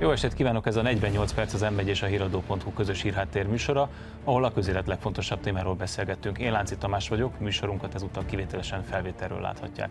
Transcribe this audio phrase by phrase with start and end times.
[0.00, 3.90] Jó estét kívánok, ez a 48 perc az m és a híradó.hu közös hírháttér műsora,
[4.24, 6.38] ahol a közélet legfontosabb témáról beszélgettünk.
[6.38, 9.90] Én Lánci Tamás vagyok, műsorunkat ezúttal kivételesen felvételről láthatják.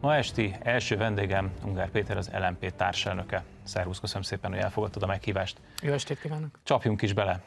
[0.00, 3.44] Ma esti első vendégem Ungár Péter, az LMP társelnöke.
[3.62, 5.60] Szervusz, köszönöm szépen, hogy elfogadtad a meghívást.
[5.82, 6.58] Jó estét kívánok!
[6.62, 7.40] Csapjunk is bele.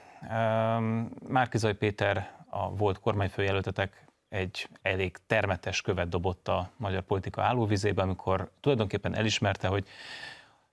[1.27, 8.52] Márkizaj Péter, a volt kormányfőjelöltetek egy elég termetes követ dobott a magyar politika állóvizébe, amikor
[8.62, 9.88] tulajdonképpen elismerte, hogy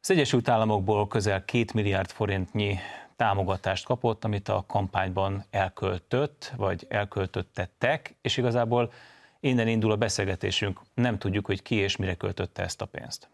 [0.02, 2.78] az Egyesült Államokból közel két milliárd forintnyi
[3.16, 8.92] támogatást kapott, amit a kampányban elköltött, vagy elköltöttettek, és igazából
[9.40, 10.80] innen indul a beszélgetésünk.
[10.94, 13.28] Nem tudjuk, hogy ki és mire költötte ezt a pénzt.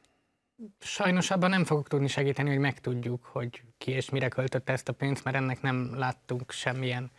[0.80, 4.92] Sajnos abban nem fogok tudni segíteni, hogy megtudjuk, hogy ki és mire költötte ezt a
[4.92, 7.11] pénzt, mert ennek nem láttunk semmilyen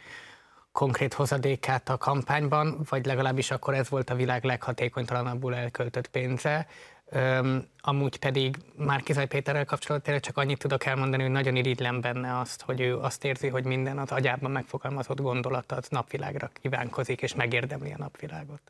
[0.72, 6.68] konkrét hozadékát a kampányban, vagy legalábbis akkor ez volt a világ leghatékonytalanabbul elköltött pénze.
[7.10, 12.62] Öm, amúgy pedig Márkizaj Péterrel kapcsolatban csak annyit tudok elmondani, hogy nagyon irigylem benne azt,
[12.62, 17.92] hogy ő azt érzi, hogy minden az agyában megfogalmazott gondolat az napvilágra kívánkozik, és megérdemli
[17.92, 18.62] a napvilágot.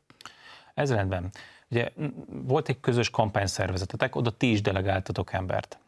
[0.74, 1.30] Ez rendben.
[1.70, 1.92] Ugye
[2.28, 5.80] volt egy közös kampányszervezetetek, oda ti is delegáltatok embert.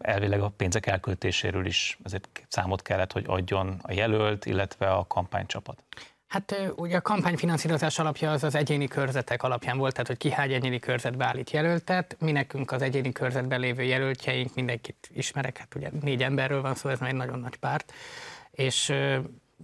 [0.00, 5.82] Elvileg a pénzek elköltéséről is ezért számot kellett, hogy adjon a jelölt, illetve a kampánycsapat.
[6.34, 10.52] Hát ugye a kampányfinanszírozás alapja az az egyéni körzetek alapján volt, tehát hogy ki hány
[10.52, 12.16] egyéni körzetbe állít jelöltet.
[12.20, 16.88] Mi nekünk az egyéni körzetben lévő jelöltjeink, mindenkit ismerek, hát ugye négy emberről van szó,
[16.88, 17.92] ez már egy nagyon nagy párt,
[18.50, 18.92] és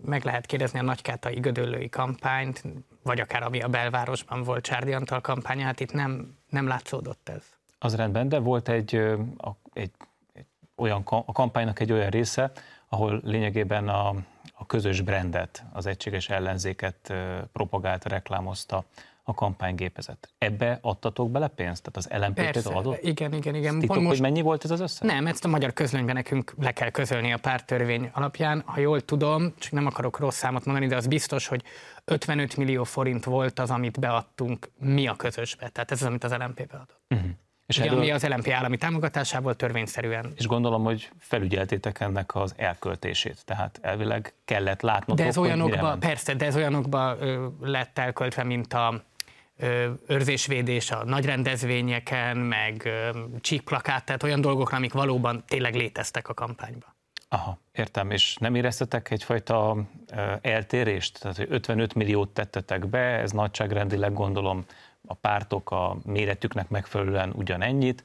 [0.04, 2.62] meg lehet kérdezni a nagykátai gödöllői kampányt,
[3.02, 7.42] vagy akár ami a belvárosban volt Csárdi Antal kampánya, hát itt nem, nem látszódott ez.
[7.78, 8.94] Az rendben, de volt egy,
[9.72, 9.90] egy,
[10.32, 12.52] egy olyan, a kampánynak egy olyan része,
[12.92, 14.08] ahol lényegében a,
[14.52, 17.14] a közös brandet, az egységes ellenzéket
[17.52, 18.84] propagálta, reklámozta
[19.22, 20.28] a kampánygépezet.
[20.38, 21.90] Ebbe adtatok bele pénzt?
[21.90, 23.02] Tehát az LMP-t adott?
[23.02, 23.78] Igen, igen, igen.
[23.78, 24.08] Titok, most...
[24.08, 25.08] hogy mennyi volt ez az összeg?
[25.08, 28.62] Nem, ezt a magyar közlönyben nekünk le kell közölni a pártörvény alapján.
[28.66, 31.62] Ha jól tudom, csak nem akarok rossz számot mondani, de az biztos, hogy
[32.04, 35.68] 55 millió forint volt az, amit beadtunk mi a közösbe.
[35.68, 37.00] Tehát ez az, amit az LMP beadott.
[37.08, 37.30] Uh-huh.
[37.70, 37.98] És Ugye, erről...
[37.98, 40.32] ami az LMP állami támogatásából törvényszerűen.
[40.36, 46.34] És gondolom, hogy felügyeltétek ennek az elköltését, tehát elvileg kellett látnotok, de ez olyanokba, Persze,
[46.34, 49.02] de ez olyanokba ö, lett elköltve, mint a
[49.56, 56.28] ö, őrzésvédés a nagy rendezvényeken, meg ö, csíkplakát, tehát olyan dolgokra, amik valóban tényleg léteztek
[56.28, 56.94] a kampányban.
[57.28, 59.76] Aha, értem, és nem éreztetek egyfajta
[60.40, 61.20] eltérést?
[61.20, 64.64] Tehát, hogy 55 milliót tettetek be, ez nagyságrendileg gondolom
[65.06, 68.04] a pártok a méretüknek megfelelően ugyanennyit.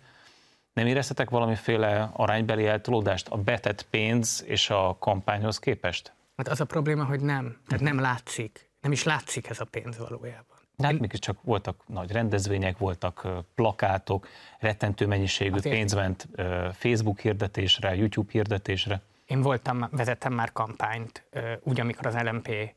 [0.73, 6.13] Nem éreztetek valamiféle aránybeli eltolódást a betett pénz és a kampányhoz képest?
[6.37, 7.57] Hát az a probléma, hogy nem.
[7.67, 8.69] Tehát nem látszik.
[8.81, 10.57] Nem is látszik ez a pénz valójában.
[10.77, 14.27] De hát mégiscsak voltak nagy rendezvények, voltak plakátok,
[14.59, 15.75] rettentő mennyiségű Azért.
[15.75, 16.27] pénz ment
[16.73, 19.01] Facebook hirdetésre, YouTube hirdetésre.
[19.25, 21.23] Én voltam, vezettem már kampányt,
[21.63, 22.75] úgy, amikor az LMP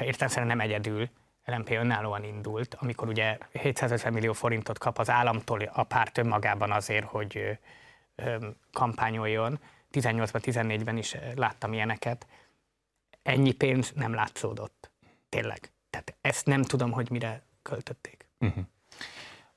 [0.00, 1.10] értelmszerűen nem egyedül,
[1.56, 7.06] LMP önállóan indult, amikor ugye 750 millió forintot kap az államtól a párt önmagában azért,
[7.06, 7.58] hogy
[8.72, 9.60] kampányoljon.
[9.92, 12.26] 18-ban, 14-ben is láttam ilyeneket.
[13.22, 14.90] Ennyi pénz nem látszódott.
[15.28, 15.70] Tényleg.
[15.90, 18.26] Tehát ezt nem tudom, hogy mire költötték.
[18.38, 18.64] Uh-huh.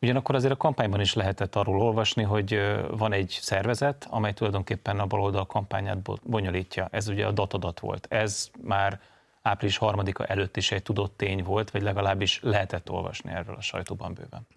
[0.01, 2.59] Ugyanakkor azért a kampányban is lehetett arról olvasni, hogy
[2.89, 6.87] van egy szervezet, amely tulajdonképpen a baloldal kampányát bonyolítja.
[6.91, 8.07] Ez ugye a datadat volt.
[8.09, 9.01] Ez már
[9.43, 14.13] április harmadika előtt is egy tudott tény volt, vagy legalábbis lehetett olvasni erről a sajtóban
[14.13, 14.47] bőven.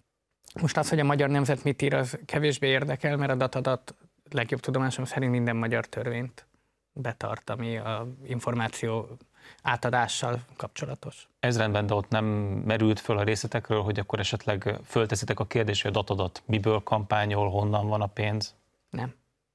[0.61, 3.95] Most az, hogy a magyar nemzet mit ír, az kevésbé érdekel, mert a datadat
[4.29, 6.45] legjobb tudomásom szerint minden magyar törvényt
[6.93, 9.17] betart, ami a információ
[9.61, 11.27] átadással kapcsolatos.
[11.39, 12.25] Ez rendben, de ott nem
[12.65, 17.49] merült föl a részletekről, hogy akkor esetleg fölteszitek a kérdést, hogy a datadat miből kampányol,
[17.49, 18.55] honnan van a pénz?
[18.89, 19.13] Nem.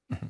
[0.09, 0.28] Uh-huh.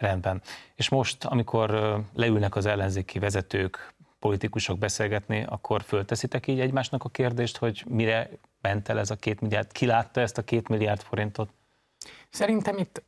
[0.00, 0.42] Rendben.
[0.74, 1.70] És most, amikor
[2.14, 8.30] leülnek az ellenzéki vezetők, politikusok beszélgetni, akkor fölteszitek így egymásnak a kérdést, hogy mire
[8.60, 11.50] ment el ez a két milliárd, ki látta ezt a két milliárd forintot?
[12.30, 13.02] Szerintem itt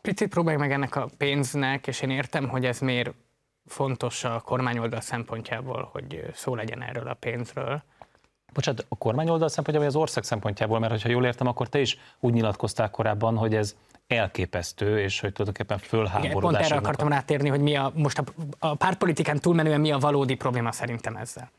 [0.00, 3.14] picit próbálj meg ennek a pénznek, és én értem, hogy ez miért
[3.66, 7.82] fontos a kormányoldal szempontjából, hogy szó legyen erről a pénzről.
[8.52, 11.98] Bocsánat, a kormányoldal szempontjából, vagy az ország szempontjából, mert ha jól értem, akkor te is
[12.20, 16.30] úgy nyilatkoztál korábban, hogy ez elképesztő, és hogy tulajdonképpen fölháborodás.
[16.30, 18.24] Igen, pont erre akartam rátérni, hogy mi a, most a,
[18.58, 21.50] a pártpolitikán túlmenően mi a valódi probléma szerintem ezzel.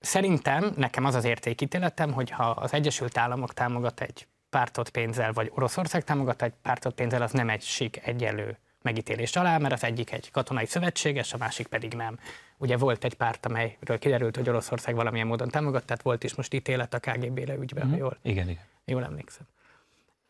[0.00, 5.50] Szerintem nekem az az értékítéletem, hogy ha az Egyesült Államok támogat egy pártot pénzzel, vagy
[5.54, 10.12] Oroszország támogat egy pártot pénzzel, az nem egy sik egyenlő megítélés alá, mert az egyik
[10.12, 12.18] egy katonai szövetséges, a másik pedig nem.
[12.58, 16.54] Ugye volt egy párt, amelyről kiderült, hogy Oroszország valamilyen módon támogat, tehát volt is most
[16.54, 17.98] ítélet a KGB-re ügyben, uh-huh.
[17.98, 18.62] jól, igen, igen.
[18.84, 19.46] jól emlékszem.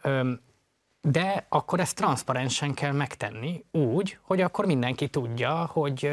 [0.03, 0.41] Öm,
[1.01, 6.11] de akkor ezt transzparensen kell megtenni, úgy, hogy akkor mindenki tudja, hogy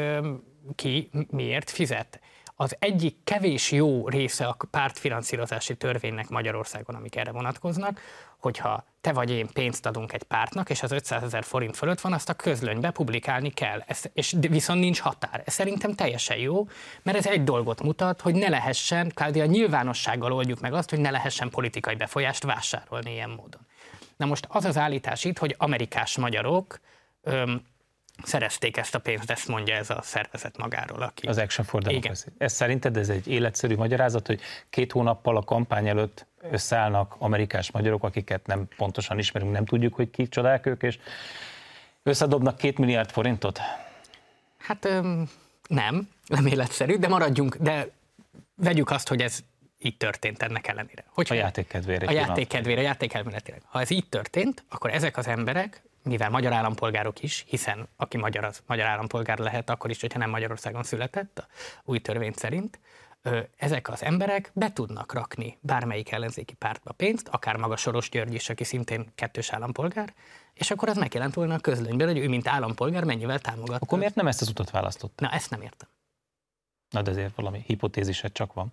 [0.74, 2.20] ki miért fizet.
[2.62, 8.00] Az egyik kevés jó része a pártfinanszírozási törvénynek Magyarországon, amik erre vonatkoznak,
[8.38, 12.12] hogyha te vagy én pénzt adunk egy pártnak, és az 500 ezer forint fölött van,
[12.12, 13.82] azt a közlönybe publikálni kell.
[13.86, 15.42] Ez, és viszont nincs határ.
[15.44, 16.68] Ez szerintem teljesen jó,
[17.02, 19.36] mert ez egy dolgot mutat, hogy ne lehessen, kb.
[19.36, 23.66] a nyilvánossággal oldjuk meg azt, hogy ne lehessen politikai befolyást vásárolni ilyen módon.
[24.16, 26.80] Na most az az állítás itt, hogy amerikás magyarok
[27.22, 27.62] öm,
[28.24, 31.02] szerezték ezt a pénzt, ezt mondja ez a szervezet magáról.
[31.02, 31.26] Aki...
[31.26, 32.28] Az Action for Democracy.
[32.38, 34.40] Ez szerinted ez egy életszerű magyarázat, hogy
[34.70, 40.10] két hónappal a kampány előtt összeállnak amerikás magyarok, akiket nem pontosan ismerünk, nem tudjuk, hogy
[40.10, 40.98] kik csodák ők, és
[42.02, 43.60] összedobnak két milliárd forintot?
[44.58, 45.30] Hát öm,
[45.68, 47.90] nem, nem életszerű, de maradjunk, de
[48.54, 49.38] vegyük azt, hogy ez
[49.78, 51.04] így történt ennek ellenére.
[51.08, 52.06] Hogy a játék kedvére.
[52.06, 53.12] A játék kedvére, a játék.
[53.64, 58.44] Ha ez így történt, akkor ezek az emberek, mivel magyar állampolgárok is, hiszen aki magyar,
[58.44, 61.46] az magyar állampolgár lehet, akkor is, hogyha nem Magyarországon született, a
[61.84, 62.78] új törvény szerint,
[63.56, 68.48] ezek az emberek be tudnak rakni bármelyik ellenzéki pártba pénzt, akár maga Soros György is,
[68.48, 70.14] aki szintén kettős állampolgár,
[70.54, 73.82] és akkor az megjelent volna a közlönyben, hogy ő, mint állampolgár, mennyivel támogat.
[73.82, 75.18] Akkor miért nem ezt az utat választott?
[75.18, 75.88] Na, ezt nem értem.
[76.90, 78.72] Na, de ezért valami hipotézised csak van.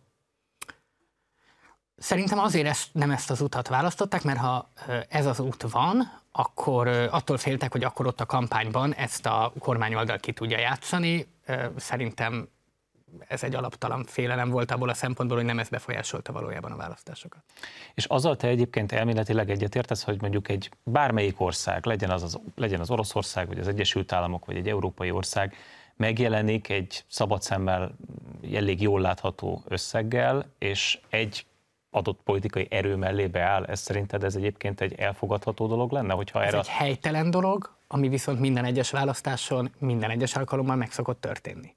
[1.97, 4.69] Szerintem azért ezt, nem ezt az utat választották, mert ha
[5.09, 10.17] ez az út van, akkor attól féltek, hogy akkor ott a kampányban ezt a kormányoldal
[10.17, 11.27] ki tudja játszani.
[11.75, 12.49] Szerintem
[13.27, 17.41] ez egy alaptalan félelem volt abból a szempontból, hogy nem ez befolyásolta valójában a választásokat.
[17.93, 22.79] És azzal te egyébként elméletileg egyetértesz, hogy mondjuk egy bármelyik ország, legyen az, az, legyen
[22.79, 25.55] az Oroszország, vagy az Egyesült Államok, vagy egy európai ország,
[25.95, 27.95] megjelenik egy szabad szemmel
[28.53, 31.45] elég jól látható összeggel, és egy
[31.89, 36.13] adott politikai erő mellé beáll, ez szerinted ez egyébként egy elfogadható dolog lenne?
[36.13, 36.57] Hogyha ez erre...
[36.57, 41.75] egy helytelen dolog, ami viszont minden egyes választáson, minden egyes alkalommal meg szokott történni.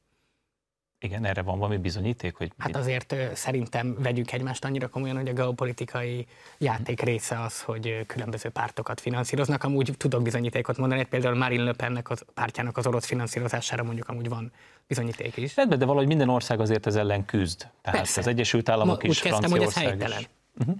[1.02, 2.34] Igen, erre van valami bizonyíték?
[2.34, 6.26] Hogy hát azért szerintem vegyük egymást annyira komolyan, hogy a geopolitikai
[6.58, 9.64] játék része az, hogy különböző pártokat finanszíroznak.
[9.64, 14.28] Amúgy tudok bizonyítékot mondani, például Marine Le Pennek az pártjának az orosz finanszírozására mondjuk amúgy
[14.28, 14.52] van
[14.86, 15.56] bizonyíték is.
[15.56, 17.58] Rendben, de valahogy minden ország azért ez ellen küzd.
[17.58, 18.20] Tehát Persze.
[18.20, 20.18] az Egyesült Államok Ma, is, kezdtem, hogy ez helytelen.
[20.18, 20.28] Is.
[20.58, 20.76] Uh-huh.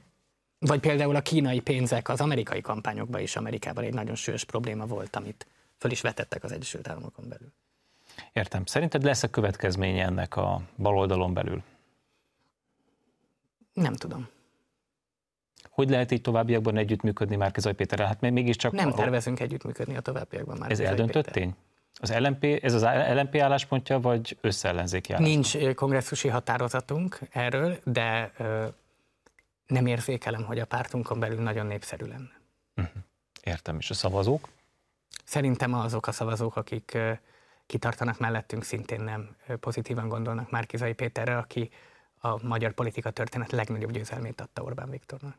[0.59, 5.17] Vagy például a kínai pénzek az amerikai kampányokban is Amerikában egy nagyon súlyos probléma volt,
[5.17, 5.47] amit
[5.79, 7.53] föl is vetettek az Egyesült Államokon belül.
[8.33, 8.65] Értem.
[8.65, 11.63] Szerinted lesz-e következménye ennek a baloldalon belül?
[13.73, 14.29] Nem tudom.
[15.71, 18.07] Hogy lehet így továbbiakban együttműködni Márkizaj Péterrel?
[18.07, 18.73] Hát még mégiscsak...
[18.73, 20.71] Nem tervezünk együttműködni a továbbiakban már.
[20.71, 21.33] Ez eldöntött Péter.
[21.33, 21.55] tény?
[22.01, 25.53] Az LMP, ez az LMP álláspontja, vagy összeellenzéki álláspont?
[25.53, 28.67] Nincs kongresszusi határozatunk erről, de ö,
[29.67, 32.41] nem érzékelem, hogy a pártunkon belül nagyon népszerű lenne.
[32.77, 33.03] Uh-huh.
[33.43, 33.77] Értem.
[33.79, 34.49] És a szavazók?
[35.25, 36.99] Szerintem azok a szavazók, akik
[37.73, 41.71] kitartanak mellettünk, szintén nem pozitívan gondolnak Márkizai Péterre, aki
[42.21, 45.35] a magyar politika történet legnagyobb győzelmét adta Orbán Viktornak.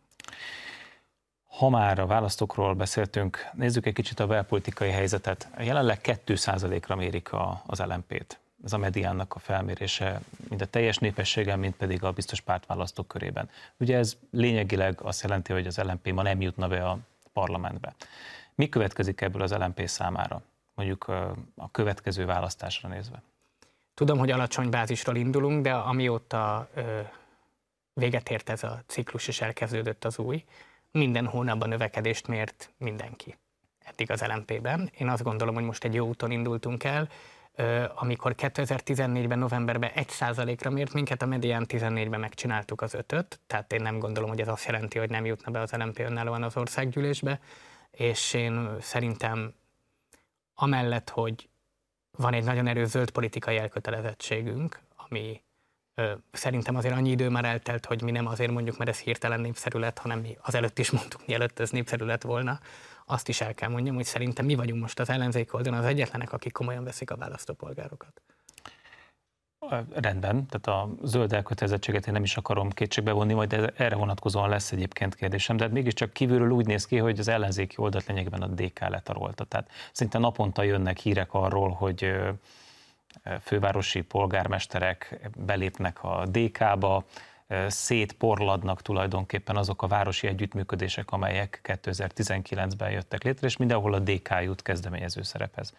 [1.48, 5.50] Ha már a választókról beszéltünk, nézzük egy kicsit a belpolitikai helyzetet.
[5.60, 8.40] Jelenleg 2%-ra mérik a, az LMP-t.
[8.64, 13.50] Ez a mediánnak a felmérése, mind a teljes népességen, mind pedig a biztos pártválasztók körében.
[13.78, 16.98] Ugye ez lényegileg azt jelenti, hogy az LMP ma nem jutna be a
[17.34, 17.94] parlamentbe.
[18.56, 20.42] Mi következik ebből az LMP számára?
[20.74, 21.08] Mondjuk
[21.56, 23.24] a következő választásra nézve?
[23.94, 26.70] Tudom, hogy alacsony bázisról indulunk, de amióta
[27.94, 30.44] véget ért ez a ciklus és elkezdődött az új,
[30.92, 33.38] minden hónapban növekedést mért mindenki
[33.80, 34.92] eddig az LMP-ben.
[34.98, 37.10] Én azt gondolom, hogy most egy jó úton indultunk el,
[37.96, 44.00] amikor 2014-ben, novemberben 1%-ra mért minket, a medián 14-ben megcsináltuk az ötöt, tehát én nem
[44.00, 47.40] gondolom, hogy ez azt jelenti, hogy nem jutna be az LMP önállóan az országgyűlésbe,
[47.92, 49.54] és én szerintem
[50.54, 51.50] amellett, hogy
[52.18, 55.44] van egy nagyon erős zöld politikai elkötelezettségünk, ami
[55.96, 59.40] ö, szerintem azért annyi idő már eltelt, hogy mi nem azért mondjuk, mert ez hirtelen
[59.40, 62.60] népszerű lett, hanem mi az előtt is mondtuk, mielőtt ez népszerű lett volna.
[63.06, 66.34] Azt is el kell mondjam, hogy szerintem mi vagyunk most az ellenzék oldalon az egyetlenek,
[66.34, 68.22] akik komolyan veszik a választópolgárokat.
[69.94, 74.72] Rendben, tehát a zöld elkötelezettséget én nem is akarom kétségbe vonni, majd erre vonatkozóan lesz
[74.72, 78.48] egyébként kérdésem, de hát mégiscsak kívülről úgy néz ki, hogy az ellenzéki oldalt lényegben a
[78.48, 79.44] DK letarolta.
[79.44, 82.14] Tehát szinte naponta jönnek hírek arról, hogy
[83.42, 87.06] fővárosi polgármesterek belépnek a DK-ba,
[87.68, 94.62] szétporladnak tulajdonképpen azok a városi együttműködések, amelyek 2019-ben jöttek létre, és mindenhol a DK jut
[94.62, 95.74] kezdeményező szerephez.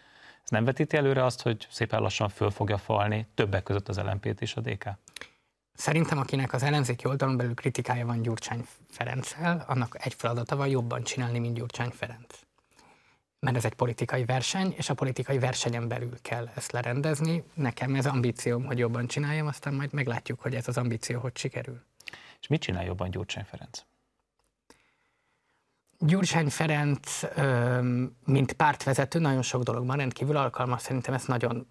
[0.44, 4.40] Ez nem vetíti előre azt, hogy szépen lassan föl fogja falni többek között az LMP-t
[4.40, 4.88] is a DK?
[5.72, 11.02] Szerintem, akinek az ellenzéki oldalon belül kritikája van Gyurcsány Ferenccel, annak egy feladata van jobban
[11.02, 12.38] csinálni, mint Gyurcsány Ferenc.
[13.38, 17.44] Mert ez egy politikai verseny, és a politikai versenyen belül kell ezt lerendezni.
[17.54, 21.82] Nekem ez ambícióm, hogy jobban csináljam, aztán majd meglátjuk, hogy ez az ambíció hogy sikerül.
[22.40, 23.82] És mit csinál jobban Gyurcsány Ferenc?
[25.98, 27.20] Gyurcsány Ferenc,
[28.24, 30.82] mint pártvezető, nagyon sok dologban rendkívül alkalmas.
[30.82, 31.66] Szerintem ez nagyon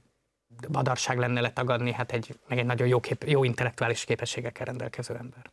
[0.70, 5.52] badarság lenne letagadni, hát egy, meg egy nagyon jó, kép, jó intellektuális képességekkel rendelkező ember.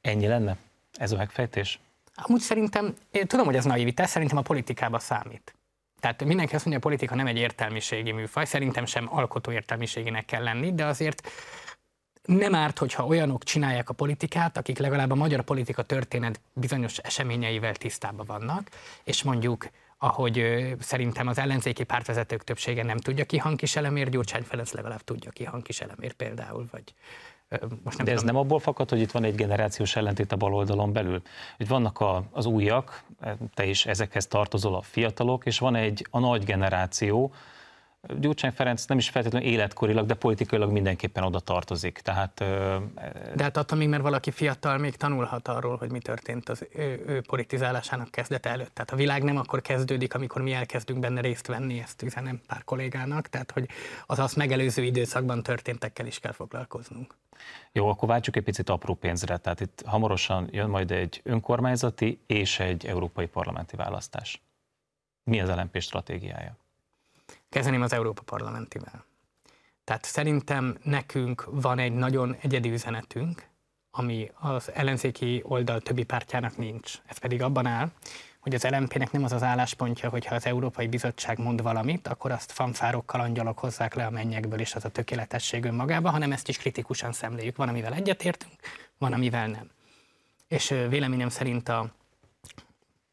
[0.00, 0.56] Ennyi lenne?
[0.92, 1.80] Ez a megfejtés?
[2.14, 5.54] Amúgy szerintem, én tudom, hogy ez naivitás, szerintem a politikába számít.
[6.00, 10.24] Tehát mindenki azt mondja, hogy a politika nem egy értelmiségi műfaj, szerintem sem alkotó értelmiségének
[10.24, 11.28] kell lenni, de azért
[12.24, 17.74] nem árt, hogyha olyanok csinálják a politikát, akik legalább a magyar politika történet bizonyos eseményeivel
[17.74, 18.68] tisztában vannak,
[19.04, 24.72] és mondjuk ahogy ö, szerintem az ellenzéki pártvezetők többsége nem tudja ki hangkiselemér, Gyurcsány Ferenc
[24.72, 26.94] legalább tudja ki hangkiselemér például, vagy
[27.84, 28.34] most nem De ez tudom.
[28.34, 31.22] nem abból fakad, hogy itt van egy generációs ellentét a baloldalon belül?
[31.56, 33.04] Itt vannak a, az újak,
[33.54, 37.32] te is ezekhez tartozol a fiatalok, és van egy a nagy generáció,
[38.18, 41.98] Gyurcsány Ferenc nem is feltétlenül életkorilag, de politikailag mindenképpen oda tartozik.
[41.98, 42.38] Tehát,
[43.34, 47.02] de hát attól még, mert valaki fiatal, még tanulhat arról, hogy mi történt az ő,
[47.06, 48.74] ő politizálásának kezdete előtt.
[48.74, 52.64] Tehát a világ nem akkor kezdődik, amikor mi elkezdünk benne részt venni, ezt üzenem pár
[52.64, 53.68] kollégának, tehát hogy
[54.06, 57.16] az azt megelőző időszakban történtekkel is kell foglalkoznunk.
[57.72, 59.36] Jó, akkor váltsuk egy picit apró pénzre.
[59.36, 64.42] Tehát itt hamarosan jön majd egy önkormányzati és egy európai parlamenti választás.
[65.30, 66.56] Mi az LNP stratégiája?
[67.52, 69.04] Kezdeném az Európa Parlamentivel.
[69.84, 73.46] Tehát szerintem nekünk van egy nagyon egyedi üzenetünk,
[73.90, 76.98] ami az ellenzéki oldal többi pártjának nincs.
[77.06, 77.90] Ez pedig abban áll,
[78.40, 82.30] hogy az LMP-nek nem az az álláspontja, hogy ha az Európai Bizottság mond valamit, akkor
[82.30, 86.58] azt fanfárokkal angyalok hozzák le a mennyekből, és az a tökéletesség önmagába, hanem ezt is
[86.58, 87.56] kritikusan szemléljük.
[87.56, 88.54] Van, amivel egyetértünk,
[88.98, 89.70] van, amivel nem.
[90.48, 91.94] És véleményem szerint a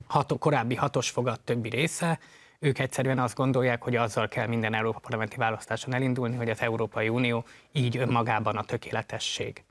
[0.08, 2.20] hat, korábbi hatos fogat többi része
[2.60, 7.10] ők egyszerűen azt gondolják, hogy azzal kell minden Európa parlamenti választáson elindulni, hogy az Európai
[7.10, 9.64] Unió így önmagában a tökéletesség.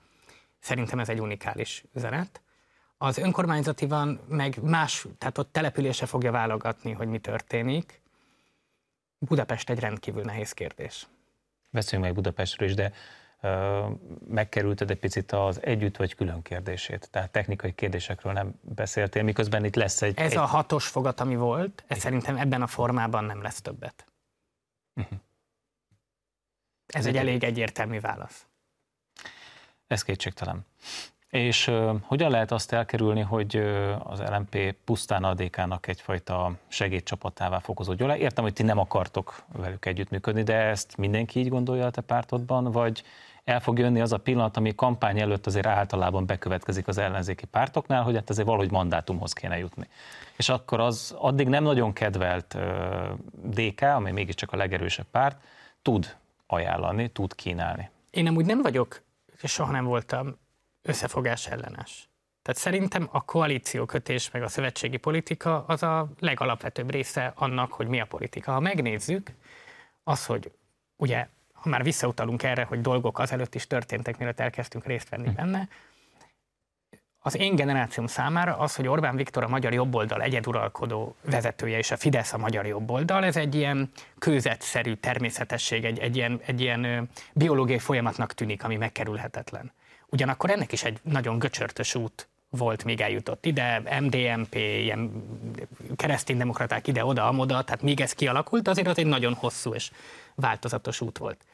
[0.59, 2.43] Szerintem ez egy unikális üzenet.
[2.99, 8.01] Az önkormányzati van meg más, tehát ott települése fogja válogatni, hogy mi történik.
[9.19, 11.07] Budapest egy rendkívül nehéz kérdés.
[11.71, 12.93] Beszéljünk meg Budapestről is, de
[14.29, 17.09] megkerülted egy picit az együtt vagy külön kérdését.
[17.11, 20.19] Tehát technikai kérdésekről nem beszéltél, miközben itt lesz egy...
[20.19, 20.37] Ez egy...
[20.37, 24.07] a hatos fogat, ami volt, ez szerintem ebben a formában nem lesz többet.
[24.95, 25.19] Uh-huh.
[26.87, 28.47] Ez egy elég egyértelmű válasz.
[29.87, 30.67] Ez kétségtelen.
[31.29, 37.59] És uh, hogyan lehet azt elkerülni, hogy uh, az LMP pusztán a DK-nak egyfajta segédcsapatává
[37.59, 38.19] fokozódjon le?
[38.19, 42.73] Értem, hogy ti nem akartok velük együttműködni, de ezt mindenki így gondolja a te pártodban,
[42.73, 43.03] vagy
[43.49, 48.03] el fog jönni az a pillanat, ami kampány előtt azért általában bekövetkezik az ellenzéki pártoknál,
[48.03, 49.89] hogy hát azért valahogy mandátumhoz kéne jutni.
[50.37, 52.57] És akkor az addig nem nagyon kedvelt
[53.33, 55.41] DK, ami mégiscsak a legerősebb párt,
[55.83, 57.91] tud ajánlani, tud kínálni.
[58.11, 59.03] Én nem úgy nem vagyok,
[59.41, 60.39] és soha nem voltam
[60.83, 62.09] összefogás ellenes.
[62.43, 68.01] Tehát szerintem a koalíciókötés meg a szövetségi politika az a legalapvetőbb része annak, hogy mi
[68.01, 68.53] a politika.
[68.53, 69.31] Ha megnézzük,
[70.05, 70.53] az, hogy
[70.97, 71.29] ugye
[71.61, 75.35] ha már visszautalunk erre, hogy dolgok azelőtt is történtek, mielőtt elkezdtünk részt venni hm.
[75.35, 75.69] benne,
[77.21, 81.97] az én generációm számára az, hogy Orbán Viktor a magyar jobboldal egyeduralkodó vezetője és a
[81.97, 87.79] Fidesz a magyar jobboldal, ez egy ilyen kőzetszerű természetesség, egy, egy, ilyen, egy ilyen biológiai
[87.79, 89.73] folyamatnak tűnik, ami megkerülhetetlen.
[90.07, 95.25] Ugyanakkor ennek is egy nagyon göcsörtös út volt, még eljutott ide, MDMP, ilyen
[95.97, 99.91] kereszténydemokraták ide-oda, amoda, tehát míg ez kialakult, azért az egy nagyon hosszú és
[100.35, 101.45] változatos út volt.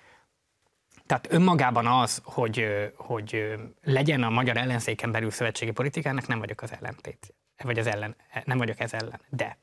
[1.06, 6.72] Tehát önmagában az, hogy, hogy legyen a magyar ellenzéken belül szövetségi politikának, nem vagyok az
[6.72, 7.34] ellentét,
[7.64, 9.20] vagy az ellen, nem vagyok ez ellen.
[9.28, 9.56] De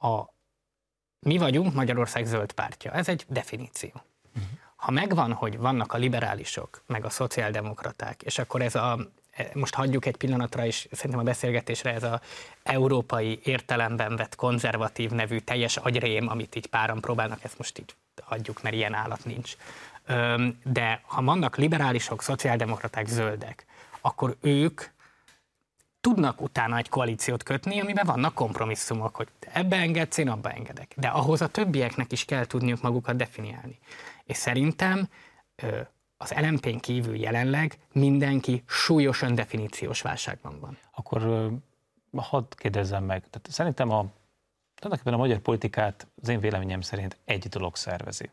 [0.00, 0.34] a,
[1.20, 3.90] mi vagyunk Magyarország zöld pártja, ez egy definíció.
[4.36, 4.50] Uh-huh.
[4.76, 8.98] Ha megvan, hogy vannak a liberálisok, meg a szociáldemokraták, és akkor ez a,
[9.30, 12.20] e, most hagyjuk egy pillanatra is, szerintem a beszélgetésre ez a
[12.62, 18.62] európai értelemben vett konzervatív nevű teljes agyrém, amit így páran próbálnak, ezt most így hagyjuk,
[18.62, 19.56] mert ilyen állat nincs
[20.64, 23.64] de ha vannak liberálisok, szociáldemokraták, zöldek,
[24.00, 24.82] akkor ők
[26.00, 30.94] tudnak utána egy koalíciót kötni, amiben vannak kompromisszumok, hogy ebbe engedsz, én abba engedek.
[30.96, 33.78] De ahhoz a többieknek is kell tudniuk magukat definiálni.
[34.24, 35.08] És szerintem
[36.16, 40.78] az lmp kívül jelenleg mindenki súlyos öndefiníciós válságban van.
[40.94, 41.50] Akkor
[42.16, 44.04] hadd kérdezzem meg, tehát szerintem a,
[44.74, 48.30] tulajdonképpen a magyar politikát az én véleményem szerint egy dolog szervezi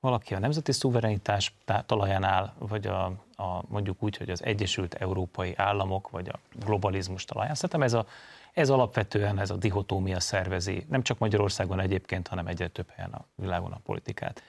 [0.00, 1.54] valaki a nemzeti szuverenitás
[1.86, 3.04] talaján áll, vagy a,
[3.36, 7.54] a, mondjuk úgy, hogy az Egyesült Európai Államok, vagy a globalizmus talaján.
[7.54, 8.06] Szerintem ez, a,
[8.52, 13.24] ez alapvetően ez a dihotómia szervezi, nem csak Magyarországon egyébként, hanem egyre több helyen a
[13.34, 14.42] világon a politikát.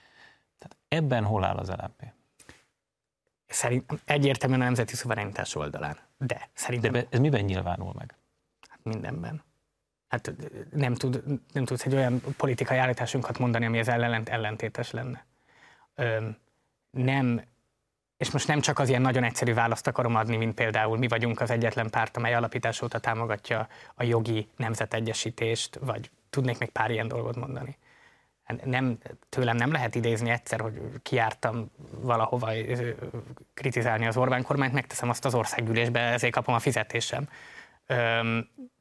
[0.57, 2.03] Tehát ebben hol áll az LNP?
[3.47, 5.97] Szerintem egyértelműen a nemzeti szuverenitás oldalán.
[6.17, 6.91] De szerintem...
[6.91, 8.15] De ez miben nyilvánul meg?
[8.69, 9.43] Hát mindenben.
[10.07, 10.33] Hát
[10.71, 11.23] nem, tud,
[11.53, 15.25] nem tudsz egy olyan politikai állításunkat mondani, ami az ellent ellentétes lenne.
[16.89, 17.41] Nem,
[18.17, 21.41] és most nem csak az ilyen nagyon egyszerű választ akarom adni, mint például mi vagyunk
[21.41, 27.07] az egyetlen párt, amely alapítás óta támogatja a jogi nemzetegyesítést, vagy tudnék még pár ilyen
[27.07, 27.77] dolgot mondani.
[28.43, 28.97] Hát nem,
[29.29, 32.51] tőlem nem lehet idézni egyszer, hogy kiártam valahova
[33.53, 37.29] kritizálni az Orbán kormányt, megteszem azt az országgyűlésbe, ezért kapom a fizetésem.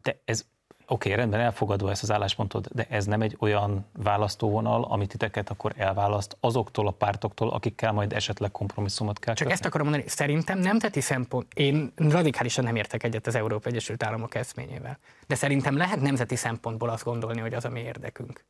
[0.02, 0.46] De ez
[0.88, 5.50] Oké, okay, rendben, elfogadó ezt az álláspontot, de ez nem egy olyan választóvonal, amit titeket
[5.50, 9.52] akkor elválaszt azoktól a pártoktól, akikkel majd esetleg kompromisszumot kell Csak kötni?
[9.52, 14.34] ezt akarom mondani, szerintem nemzeti szempont, én radikálisan nem értek egyet az Európai Egyesült Államok
[14.34, 18.44] eszményével, de szerintem lehet nemzeti szempontból azt gondolni, hogy az a mi érdekünk.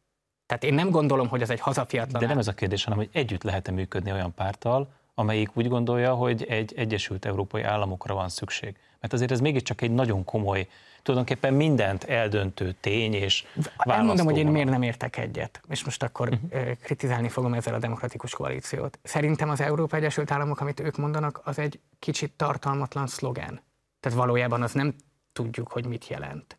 [0.47, 2.21] Tehát én nem gondolom, hogy ez egy hazafiatlan.
[2.21, 6.15] De nem ez a kérdés, hanem hogy együtt lehet-e működni olyan párttal, amelyik úgy gondolja,
[6.15, 8.77] hogy egy Egyesült Európai Államokra van szükség.
[9.01, 10.69] Mert azért ez mégiscsak egy nagyon komoly,
[11.07, 13.45] tulajdonképpen mindent eldöntő tény és
[13.77, 16.73] Elmondom, hogy én miért nem értek egyet, és most akkor uh-huh.
[16.83, 18.99] kritizálni fogom ezzel a demokratikus koalíciót.
[19.03, 23.63] Szerintem az Európa Egyesült Államok, amit ők mondanak, az egy kicsit tartalmatlan szlogán.
[24.01, 24.95] Tehát valójában az nem
[25.33, 26.59] tudjuk, hogy mit jelent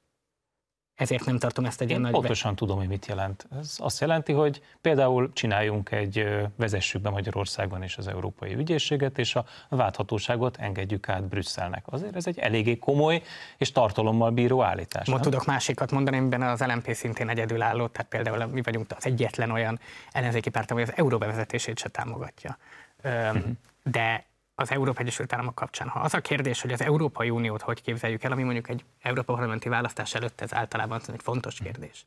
[0.98, 2.58] ezért nem tartom ezt egy ilyen nagy pontosan be...
[2.58, 3.48] tudom, hogy mit jelent.
[3.60, 9.36] Ez azt jelenti, hogy például csináljunk egy, vezessük be Magyarországon is az Európai Ügyészséget, és
[9.36, 11.84] a válthatóságot engedjük át Brüsszelnek.
[11.86, 13.22] Azért ez egy eléggé komoly
[13.58, 15.08] és tartalommal bíró állítás.
[15.08, 19.52] Most tudok másikat mondani, amiben az LMP szintén egyedülálló, tehát például mi vagyunk az egyetlen
[19.52, 19.80] olyan
[20.12, 22.58] ellenzéki párt, ami az euró bevezetését se támogatja.
[23.04, 23.44] Uh-huh.
[23.84, 24.26] De
[24.60, 25.88] az Európa Egyesült Államok kapcsán.
[25.88, 29.34] Ha az a kérdés, hogy az Európai Uniót hogy képzeljük el, ami mondjuk egy Európa
[29.34, 32.06] Parlamenti választás előtt ez általában egy fontos kérdés.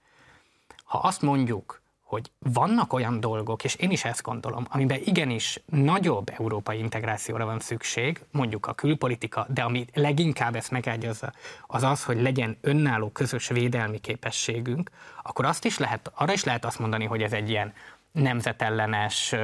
[0.84, 6.30] Ha azt mondjuk, hogy vannak olyan dolgok, és én is ezt gondolom, amiben igenis nagyobb
[6.38, 11.32] európai integrációra van szükség, mondjuk a külpolitika, de ami leginkább ezt megágyazza,
[11.66, 14.90] az az, hogy legyen önálló közös védelmi képességünk,
[15.22, 17.72] akkor azt is lehet, arra is lehet azt mondani, hogy ez egy ilyen
[18.12, 19.34] nemzetellenes,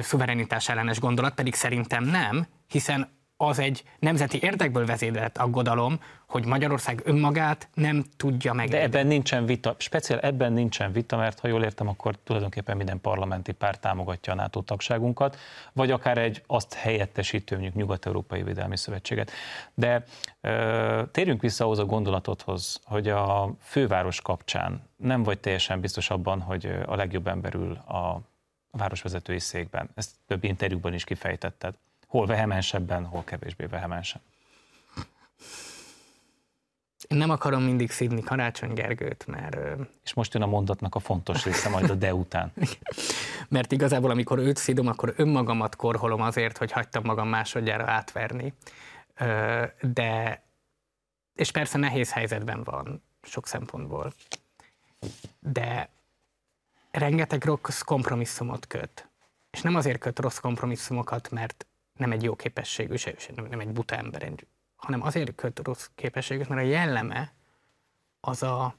[0.00, 7.02] szuverenitás ellenes gondolat, pedig szerintem nem, hiszen az egy nemzeti érdekből vezérelt aggodalom, hogy Magyarország
[7.04, 8.68] önmagát nem tudja meg.
[8.68, 13.00] De ebben nincsen vita, speciál ebben nincsen vita, mert ha jól értem, akkor tulajdonképpen minden
[13.00, 15.38] parlamenti párt támogatja a NATO tagságunkat,
[15.72, 19.30] vagy akár egy azt helyettesítő, mondjuk Nyugat-Európai Védelmi Szövetséget.
[19.74, 20.04] De
[20.40, 26.40] ö, térjünk vissza ahhoz a gondolatodhoz, hogy a főváros kapcsán nem vagy teljesen biztos abban,
[26.40, 28.20] hogy a legjobb emberül a
[28.74, 29.90] a városvezetői székben.
[29.94, 31.74] Ezt több interjúban is kifejtetted.
[32.06, 34.20] Hol vehemensebben, hol kevésbé vehemensen.
[37.08, 39.56] Én nem akarom mindig szídni Karácsony Gergőt, mert...
[40.04, 42.52] És most jön a mondatnak a fontos része, majd a de után.
[43.48, 48.52] mert igazából, amikor őt szídom, akkor önmagamat korholom azért, hogy hagytam magam másodjára átverni.
[49.80, 50.42] De,
[51.34, 54.12] és persze nehéz helyzetben van sok szempontból.
[55.38, 55.88] De
[56.98, 59.08] rengeteg rossz kompromisszumot köt.
[59.50, 63.14] És nem azért köt rossz kompromisszumokat, mert nem egy jó képességű, se,
[63.50, 64.32] nem egy buta ember,
[64.76, 67.32] hanem azért köt rossz képességet, mert a jelleme
[68.20, 68.74] az a,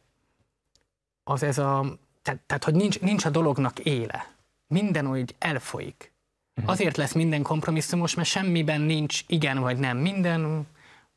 [1.23, 4.33] az ez a, tehát, tehát hogy nincs, nincs a dolognak éle.
[4.67, 6.13] Minden úgy elfolyik.
[6.55, 6.71] Uh-huh.
[6.73, 9.97] Azért lesz minden kompromisszumos, mert semmiben nincs igen vagy nem.
[9.97, 10.67] Minden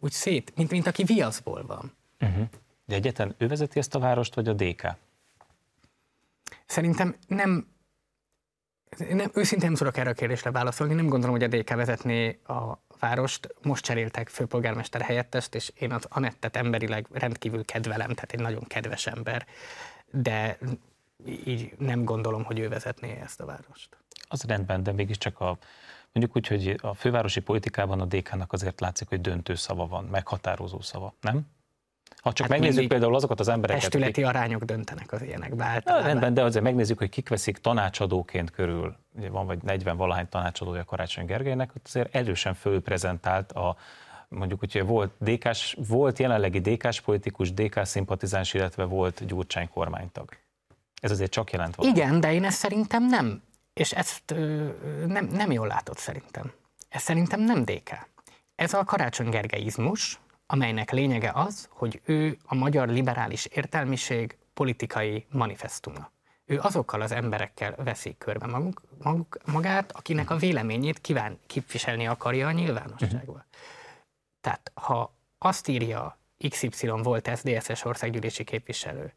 [0.01, 1.93] úgy szét, mint, mint aki viaszból van.
[2.21, 2.49] Uh-huh.
[2.85, 4.97] De egyetlen ő vezeti ezt a várost, vagy a DK?
[6.68, 7.66] Szerintem nem,
[8.98, 10.94] nem őszintén nem tudok erre a kérdésre válaszolni.
[10.94, 13.54] Nem gondolom, hogy a DK vezetné a várost.
[13.62, 19.07] Most cseréltek főpolgármester helyettest, és én az Anettet emberileg rendkívül kedvelem, tehát egy nagyon kedves
[19.07, 19.46] ember,
[20.11, 20.59] de
[21.44, 23.96] így nem gondolom, hogy ő vezetné ezt a várost.
[24.28, 25.59] Az rendben, de mégiscsak a
[26.12, 30.81] mondjuk úgy, hogy a fővárosi politikában a DK-nak azért látszik, hogy döntő szava van, meghatározó
[30.81, 31.46] szava, nem?
[32.22, 33.83] Ha csak hát megnézzük például azokat az embereket.
[33.83, 34.35] Testületi akik...
[34.35, 36.04] arányok döntenek az ilyenekbe általában.
[36.04, 38.96] Ja, rendben, de azért megnézzük, hogy kik veszik tanácsadóként körül.
[39.16, 43.76] Ugye van vagy 40 valahány tanácsadója Karácsony Gergelynek, ott azért erősen fölprezentált a
[44.28, 50.31] mondjuk, hogy volt, DK-s, volt jelenlegi DK-s politikus, DK szimpatizáns, illetve volt Gyurcsány kormánytag.
[51.00, 51.98] Ez azért csak jelent valamit.
[51.98, 54.68] Igen, de én ezt szerintem nem, és ezt ö,
[55.07, 56.52] nem, nem jól látod szerintem.
[56.88, 58.09] Ez szerintem nem DK.
[58.54, 60.20] Ez a Karácsony Gergelyizmus,
[60.51, 66.11] amelynek lényege az, hogy ő a magyar liberális értelmiség politikai manifestuma.
[66.45, 72.47] ő azokkal az emberekkel veszi körbe maguk, maguk, magát, akinek a véleményét kíván képviselni akarja
[72.47, 73.45] a nyilvánosságban.
[74.41, 79.13] Tehát ha azt írja XY volt SZDSZ-es országgyűlési képviselő,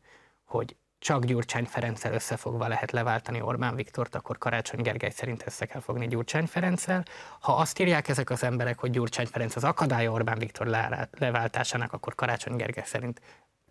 [0.46, 5.82] hogy csak Gyurcsány Ferenccel összefogva lehet leváltani Orbán Viktort, akkor Karácsony Gergely szerint össze kell
[5.82, 7.06] fogni Gyurcsány Ferenccel.
[7.40, 10.68] Ha azt írják ezek az emberek, hogy Gyurcsány Ferenc az akadálya Orbán Viktor
[11.12, 13.22] leváltásának, akkor Karácsony Gergely szerint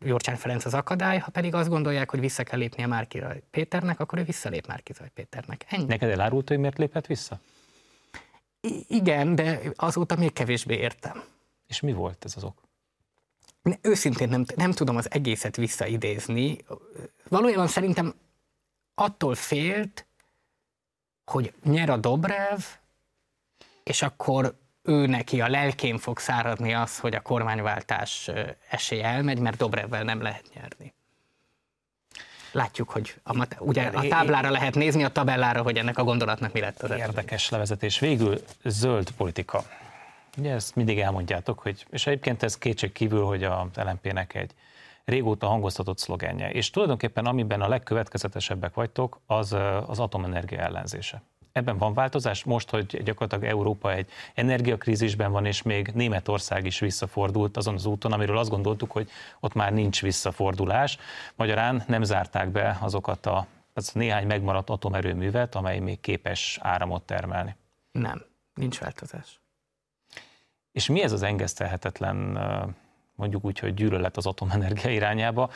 [0.01, 4.19] Gyurcsány Ferenc az akadály, ha pedig azt gondolják, hogy vissza kell lépnie Márki Péternek, akkor
[4.19, 5.67] ő visszalép Márki Péternek.
[5.69, 5.85] Ennyi.
[5.85, 7.41] Neked elárult, hogy miért lépett vissza?
[8.61, 11.23] I- igen, de azóta még kevésbé értem.
[11.67, 12.70] És mi volt ez az ok?
[13.81, 16.59] Őszintén nem, nem tudom az egészet visszaidézni.
[17.29, 18.15] Valójában szerintem
[18.95, 20.07] attól félt,
[21.25, 22.61] hogy nyer a Dobrev,
[23.83, 28.31] és akkor ő neki a lelkén fog száradni az, hogy a kormányváltás
[28.71, 30.95] esély elmegy, mert Dobrevvel nem lehet nyerni.
[32.53, 36.61] Látjuk, hogy a, ugye a táblára lehet nézni, a tabellára, hogy ennek a gondolatnak mi
[36.61, 37.99] lett az Érdekes levezetés.
[37.99, 39.65] Végül zöld politika.
[40.39, 44.55] Ugye ezt mindig elmondjátok, hogy, és egyébként ez kétség kívül, hogy a LNP-nek egy
[45.05, 46.51] régóta hangoztatott szlogenje.
[46.51, 51.23] És tulajdonképpen amiben a legkövetkezetesebbek vagytok, az az atomenergia ellenzése.
[51.53, 57.57] Ebben van változás most, hogy gyakorlatilag Európa egy energiakrízisben van, és még Németország is visszafordult
[57.57, 60.99] azon az úton, amiről azt gondoltuk, hogy ott már nincs visszafordulás.
[61.35, 67.57] Magyarán nem zárták be azokat a az néhány megmaradt atomerőművet, amely még képes áramot termelni.
[67.93, 69.41] Nem, nincs változás.
[70.73, 72.17] És mi ez az engesztelhetetlen
[73.15, 75.51] mondjuk úgy, hogy gyűlölet az atomenergia irányába,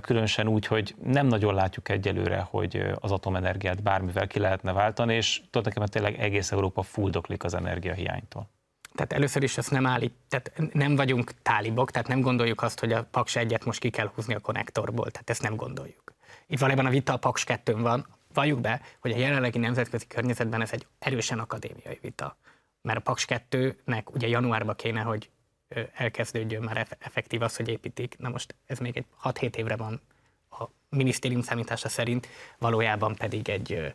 [0.00, 5.42] különösen úgy, hogy nem nagyon látjuk egyelőre, hogy az atomenergiát bármivel ki lehetne váltani, és
[5.50, 8.48] tulajdonképpen tényleg egész Európa fuldoklik az energiahiánytól.
[8.94, 12.92] Tehát először is ezt nem állít, tehát nem vagyunk tálibok, tehát nem gondoljuk azt, hogy
[12.92, 16.14] a Paks egyet most ki kell húzni a konnektorból, tehát ezt nem gondoljuk.
[16.46, 20.60] Itt valójában a vita a Paks 2 van, valljuk be, hogy a jelenlegi nemzetközi környezetben
[20.60, 22.36] ez egy erősen akadémiai vita.
[22.82, 25.30] Mert a Paks 2-nek ugye januárban kéne, hogy
[25.92, 28.18] elkezdődjön már effektív az, hogy építik.
[28.18, 30.00] Na most ez még egy 6-7 évre van
[30.50, 33.94] a minisztérium számítása szerint, valójában pedig egy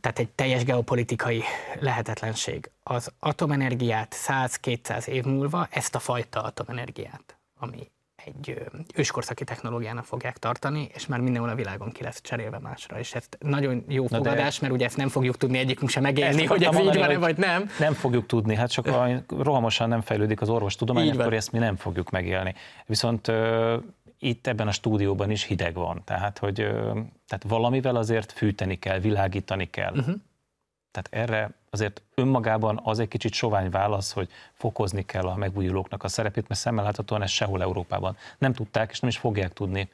[0.00, 1.42] tehát egy teljes geopolitikai
[1.80, 2.70] lehetetlenség.
[2.82, 7.90] Az atomenergiát 100-200 év múlva, ezt a fajta atomenergiát, ami
[8.26, 8.58] egy
[8.94, 12.98] őskorszaki technológiának fogják tartani, és már mindenhol a világon ki lesz cserélve másra.
[12.98, 16.44] És ez nagyon jó Na fogadás, mert ugye ezt nem fogjuk tudni egyikünk sem megélni,
[16.44, 17.70] hogy ez így van vagy nem.
[17.78, 18.88] Nem fogjuk tudni, hát csak
[19.28, 22.54] rohamosan nem fejlődik az orvostudomány, akkor ezt mi nem fogjuk megélni.
[22.86, 23.32] Viszont
[24.18, 26.54] itt ebben a stúdióban is hideg van, tehát hogy
[27.26, 29.92] tehát valamivel azért fűteni kell, világítani kell.
[29.92, 30.14] Uh-huh.
[30.90, 36.08] Tehát erre azért önmagában az egy kicsit sovány válasz, hogy fokozni kell a megújulóknak a
[36.08, 39.90] szerepét, mert szemmel láthatóan ezt sehol Európában nem tudták, és nem is fogják tudni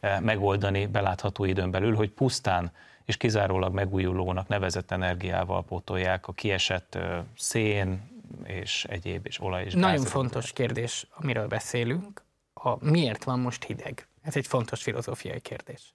[0.00, 2.72] eh, megoldani belátható időn belül, hogy pusztán
[3.04, 8.12] és kizárólag megújulónak nevezett energiával pótolják a kiesett eh, szén
[8.44, 12.22] és egyéb és olaj és Nagyon fontos kérdés, amiről beszélünk,
[12.54, 14.08] a miért van most hideg.
[14.22, 15.94] Ez egy fontos filozófiai kérdés.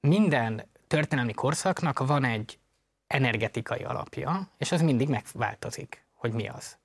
[0.00, 2.58] Minden történelmi korszaknak van egy
[3.08, 6.78] energetikai alapja, és az mindig megváltozik, hogy mi az.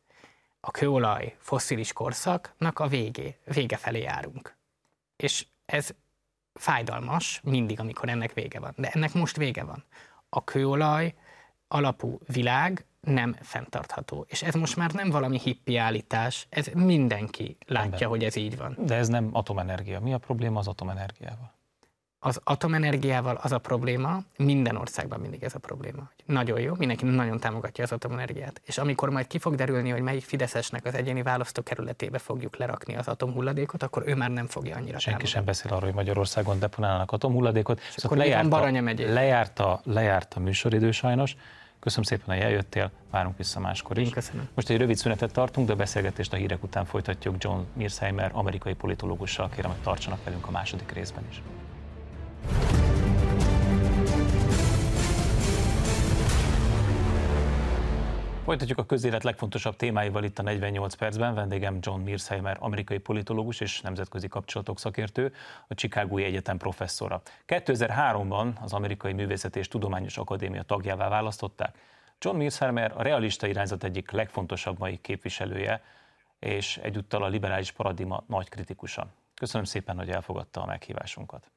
[0.60, 4.56] A kőolaj fosszilis korszaknak a végé, vége felé járunk.
[5.16, 5.90] És ez
[6.54, 8.74] fájdalmas mindig, amikor ennek vége van.
[8.78, 9.84] De ennek most vége van.
[10.30, 11.14] A kőolaj
[11.68, 14.26] alapú világ nem fenntartható.
[14.28, 18.08] És ez most már nem valami hippi állítás, ez mindenki látja, Ember.
[18.08, 18.76] hogy ez így van.
[18.80, 20.00] De ez nem atomenergia.
[20.00, 21.54] Mi a probléma az atomenergiával?
[22.26, 26.10] Az atomenergiával az a probléma, minden országban mindig ez a probléma.
[26.26, 28.62] Nagyon jó, mindenki nagyon támogatja az atomenergiát.
[28.66, 33.08] És amikor majd ki fog derülni, hogy melyik Fideszesnek az egyéni választókerületébe fogjuk lerakni az
[33.08, 35.30] atomhulladékot, akkor ő már nem fogja annyira Senki támogatni.
[35.30, 37.82] sem beszél arról, hogy Magyarországon deponálnak atomhulladékot.
[37.96, 41.36] És akkor lejárta, lejárta, lejárta a műsoridő sajnos.
[41.80, 44.08] Köszönöm szépen, hogy eljöttél, várunk vissza máskor is.
[44.08, 44.48] Én köszönöm.
[44.54, 48.74] Most egy rövid szünetet tartunk, de a beszélgetést a hírek után folytatjuk John Mirsheimer, amerikai
[48.74, 49.50] politológussal.
[49.50, 51.42] Kérem, hogy tartsanak velünk a második részben is.
[58.44, 61.36] Folytatjuk a közélet legfontosabb témáival itt a 48 percben.
[61.36, 65.34] Vendégem John Mirsheimer, amerikai politológus és nemzetközi kapcsolatok szakértő,
[65.68, 67.22] a Chicagói Egyetem professzora.
[67.48, 71.78] 2003-ban az Amerikai Művészeti és Tudományos Akadémia tagjává választották.
[72.20, 75.82] John Mirsheimer a realista irányzat egyik legfontosabb mai képviselője,
[76.40, 79.08] és egyúttal a liberális paradigma nagy kritikusa.
[79.36, 81.52] Köszönöm szépen, hogy elfogadta a meghívásunkat.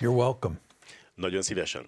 [0.00, 0.54] You're welcome.
[1.14, 1.86] Nagyon szívesen.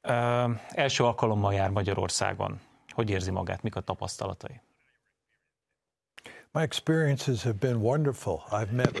[0.00, 2.60] Ö, első alkalommal jár Magyarországon.
[2.88, 3.62] Hogy érzi magát?
[3.62, 4.60] Mik a tapasztalatai?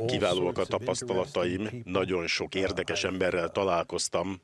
[0.06, 4.40] Kiválóak a tapasztalataim, nagyon sok érdekes emberrel találkoztam,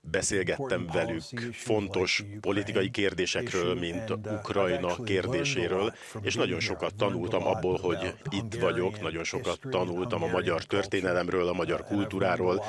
[0.00, 8.54] beszélgettem velük fontos politikai kérdésekről, mint Ukrajna kérdéséről, és nagyon sokat tanultam abból, hogy itt
[8.54, 12.64] vagyok, nagyon sokat tanultam a magyar történelemről, a magyar kultúráról,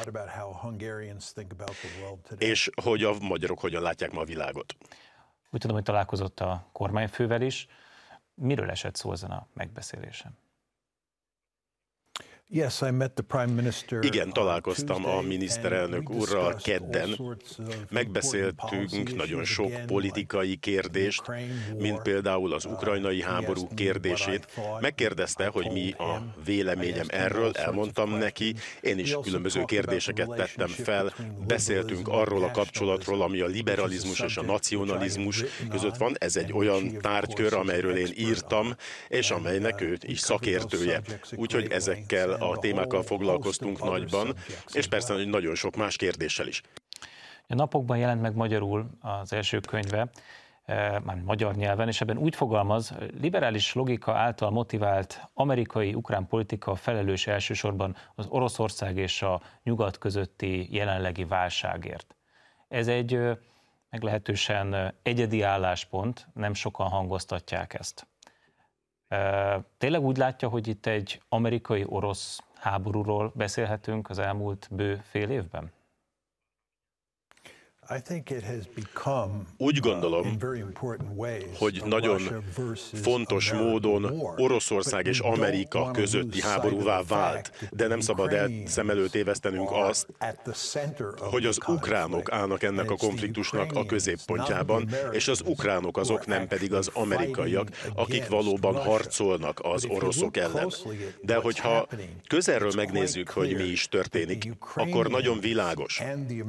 [2.37, 4.75] és hogy a magyarok hogyan látják ma a világot.
[5.49, 7.67] Úgy tudom, hogy találkozott a kormányfővel is.
[8.33, 10.37] Miről esett szó ezen a megbeszélésen?
[14.01, 17.37] Igen, találkoztam a miniszterelnök úrral kedden.
[17.89, 21.21] Megbeszéltünk nagyon sok politikai kérdést,
[21.77, 24.47] mint például az ukrajnai háború kérdését.
[24.79, 28.55] Megkérdezte, hogy mi a véleményem erről, elmondtam neki.
[28.81, 31.13] Én is különböző kérdéseket tettem fel.
[31.47, 36.15] Beszéltünk arról a kapcsolatról, ami a liberalizmus és a nacionalizmus között van.
[36.19, 38.75] Ez egy olyan tárgykör, amelyről én írtam,
[39.07, 41.01] és amelynek ő is szakértője.
[41.35, 44.35] Úgyhogy ezekkel a témákkal foglalkoztunk nagyban,
[44.73, 46.61] és persze nagyon sok más kérdéssel is.
[47.47, 50.09] A napokban jelent meg magyarul az első könyve,
[50.65, 57.27] eh, már magyar nyelven, és ebben úgy fogalmaz, liberális logika által motivált amerikai-ukrán politika felelős
[57.27, 62.15] elsősorban az Oroszország és a nyugat közötti jelenlegi válságért.
[62.67, 63.19] Ez egy
[63.89, 68.07] meglehetősen egyedi álláspont, nem sokan hangoztatják ezt.
[69.77, 75.71] Tényleg úgy látja, hogy itt egy amerikai-orosz háborúról beszélhetünk az elmúlt bő fél évben?
[79.57, 80.37] Úgy gondolom,
[81.57, 82.43] hogy nagyon
[83.01, 84.05] fontos módon
[84.37, 90.07] Oroszország és Amerika közötti háborúvá vált, de nem szabad el szem előtt évesztenünk azt,
[91.17, 96.73] hogy az ukránok állnak ennek a konfliktusnak a középpontjában, és az ukránok azok nem pedig
[96.73, 100.71] az amerikaiak, akik valóban harcolnak az oroszok ellen.
[101.21, 101.87] De hogyha
[102.27, 106.01] közelről megnézzük, hogy mi is történik, akkor nagyon világos,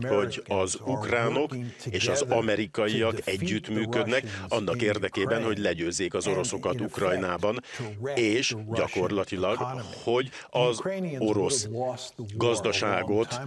[0.08, 1.54] hogy az ukrán ukránok
[1.90, 7.62] és az amerikaiak együttműködnek annak érdekében, hogy legyőzzék az oroszokat Ukrajnában,
[8.14, 9.58] és gyakorlatilag,
[10.04, 10.82] hogy az
[11.18, 11.68] orosz
[12.34, 13.40] gazdaságot,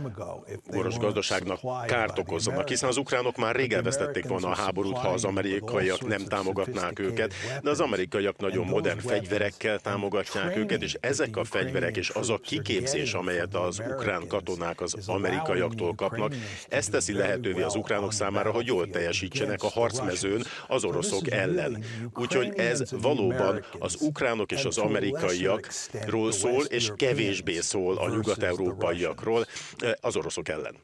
[0.74, 5.24] orosz gazdaságnak kárt okozzanak, hiszen az ukránok már rég elvesztették volna a háborút, ha az
[5.24, 11.44] amerikaiak nem támogatnák őket, de az amerikaiak nagyon modern fegyverekkel támogatják őket, és ezek a
[11.44, 16.36] fegyverek és az a kiképzés, amelyet az ukrán katonák az amerikaiaktól kapnak,
[16.70, 21.84] ezt teszi lehetővé az ukránok számára, hogy jól teljesítsenek a harcmezőn az oroszok ellen.
[22.16, 29.46] Úgyhogy ez valóban az ukránok és az amerikaiakról szól, és kevésbé szól a nyugat-európaiakról
[29.78, 30.76] eh, az oroszok ellen.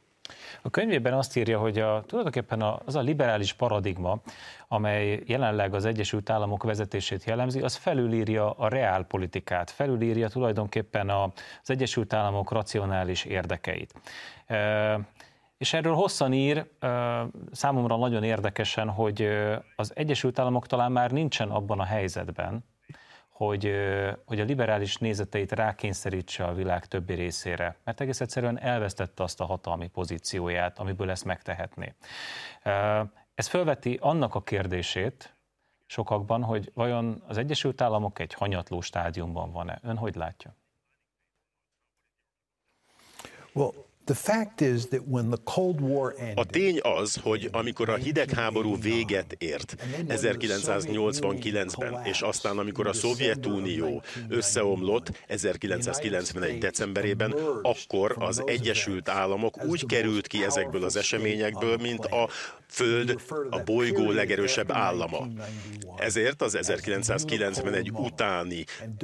[0.61, 4.21] A könyvében azt írja, hogy a, tulajdonképpen az a liberális paradigma,
[4.67, 12.13] amely jelenleg az Egyesült Államok vezetését jellemzi, az felülírja a reálpolitikát, felülírja tulajdonképpen az Egyesült
[12.13, 13.93] Államok racionális érdekeit.
[15.61, 16.67] És erről hosszan ír,
[17.51, 19.29] számomra nagyon érdekesen, hogy
[19.75, 22.65] az Egyesült Államok talán már nincsen abban a helyzetben,
[23.29, 23.71] hogy,
[24.25, 29.45] hogy a liberális nézeteit rákényszerítse a világ többi részére, mert egész egyszerűen elvesztette azt a
[29.45, 31.93] hatalmi pozícióját, amiből ezt megtehetné.
[33.35, 35.35] Ez felveti annak a kérdését
[35.85, 39.79] sokakban, hogy vajon az Egyesült Államok egy hanyatló stádiumban van-e?
[39.83, 40.55] Ön hogy látja?
[43.53, 43.89] Well,
[46.35, 49.75] a tény az, hogy amikor a hidegháború véget ért
[50.07, 56.57] 1989-ben, és aztán amikor a Szovjetunió összeomlott 1991.
[56.57, 62.29] decemberében, akkor az Egyesült Államok úgy került ki ezekből az eseményekből, mint a
[62.71, 65.27] Föld a bolygó legerősebb állama.
[65.97, 68.63] Ezért az 1991 utáni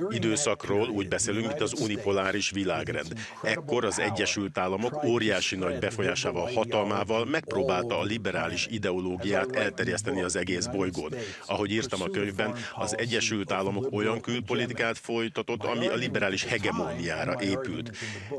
[0.10, 3.13] időszakról úgy beszélünk, mint az unipoláris világrend.
[3.41, 10.65] Ekkor az Egyesült Államok óriási nagy befolyásával, hatalmával megpróbálta a liberális ideológiát elterjeszteni az egész
[10.65, 11.13] bolygón.
[11.45, 17.97] Ahogy írtam a könyvben, az Egyesült Államok olyan külpolitikát folytatott, ami a liberális hegemóniára épült.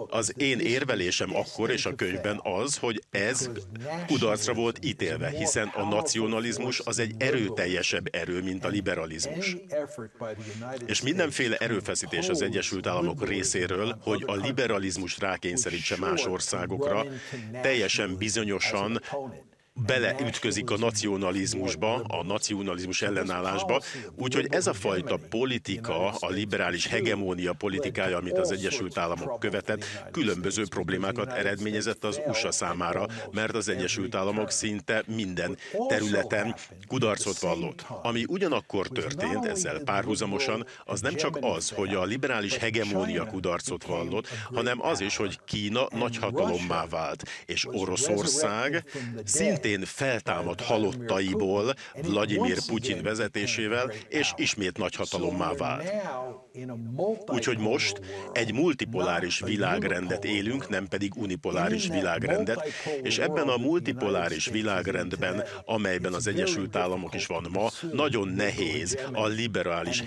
[0.08, 3.50] Az én érvelésem akkor és a könyvben az, hogy ez
[4.06, 9.57] kudarcra volt ítélve élve, hiszen a nacionalizmus az egy erőteljesebb erő, mint a liberalizmus.
[10.87, 17.04] És mindenféle erőfeszítés az Egyesült Államok részéről, hogy a liberalizmus rákényszerítse más országokra,
[17.62, 19.00] teljesen bizonyosan
[19.86, 23.82] beleütközik a nacionalizmusba, a nacionalizmus ellenállásba,
[24.14, 30.66] úgyhogy ez a fajta politika, a liberális hegemónia politikája, amit az Egyesült Államok követett, különböző
[30.68, 35.56] problémákat eredményezett az USA számára, mert az Egyesült Államok szinte minden
[35.88, 36.54] területen
[36.86, 37.84] kudarcot vallott.
[38.02, 44.28] Ami ugyanakkor történt ezzel párhuzamosan, az nem csak az, hogy a liberális hegemónia kudarcot vallott,
[44.52, 48.84] hanem az is, hogy Kína nagyhatalommá vált, és Oroszország
[49.24, 55.92] szintén feltámad halottaiból Vladimir Putyin vezetésével, és ismét nagyhatalommá vált.
[57.26, 58.00] Úgyhogy most
[58.33, 62.68] egy multipoláris világrendet élünk, nem pedig unipoláris világrendet,
[63.02, 69.26] és ebben a multipoláris világrendben, amelyben az Egyesült Államok is van ma, nagyon nehéz a
[69.26, 70.02] liberális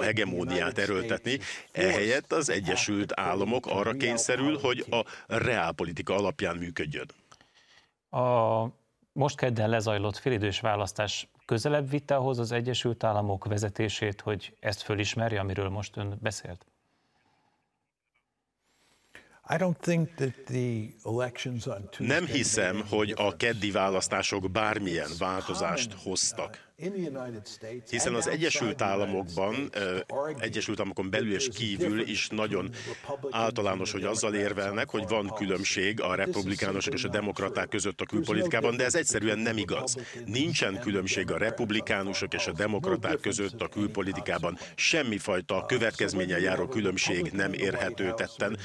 [0.00, 1.38] hegemóniát erőltetni,
[1.72, 7.10] ehelyett az Egyesült Államok arra kényszerül, hogy a reálpolitika alapján működjön.
[8.10, 8.81] A
[9.12, 15.40] most kedden lezajlott félidős választás közelebb vitte ahhoz az Egyesült Államok vezetését, hogy ezt fölismerje,
[15.40, 16.66] amiről most ön beszélt?
[21.98, 26.71] Nem hiszem, hogy a keddi választások bármilyen változást hoztak.
[27.90, 29.70] Hiszen az Egyesült Államokban,
[30.38, 32.70] Egyesült Államokon belül és kívül is nagyon
[33.30, 38.76] általános, hogy azzal érvelnek, hogy van különbség a republikánusok és a demokraták között a külpolitikában,
[38.76, 39.96] de ez egyszerűen nem igaz.
[40.26, 44.58] Nincsen különbség a republikánusok és a demokraták között a külpolitikában.
[44.74, 48.56] Semmifajta következménye járó különbség nem érhető tetten.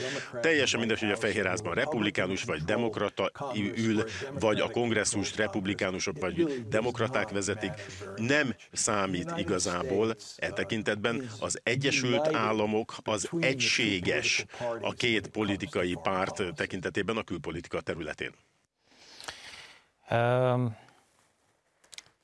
[0.42, 3.32] Teljesen mindegy, hogy a Fehérházban republikánus vagy demokrata
[3.76, 4.04] ül,
[4.40, 7.72] vagy a kongresszust republikánusok vagy demokraták vezetik
[8.16, 11.30] nem számít igazából e tekintetben.
[11.40, 14.46] Az Egyesült Államok az egységes
[14.82, 18.32] a két politikai párt tekintetében a külpolitika területén.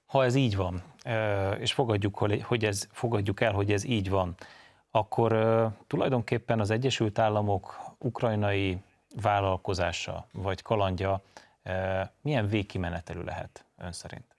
[0.05, 0.83] Ha ez így van,
[1.59, 4.35] és fogadjuk, hogy ez, fogadjuk el, hogy ez így van,
[4.91, 5.31] akkor
[5.87, 8.77] tulajdonképpen az Egyesült Államok ukrajnai
[9.21, 11.21] vállalkozása vagy kalandja
[12.21, 14.32] milyen végkimenetelű lehet ön szerint?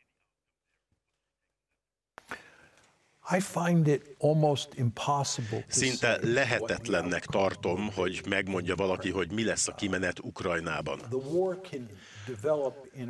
[5.66, 11.00] Szinte lehetetlennek tartom, hogy megmondja valaki, hogy mi lesz a kimenet Ukrajnában.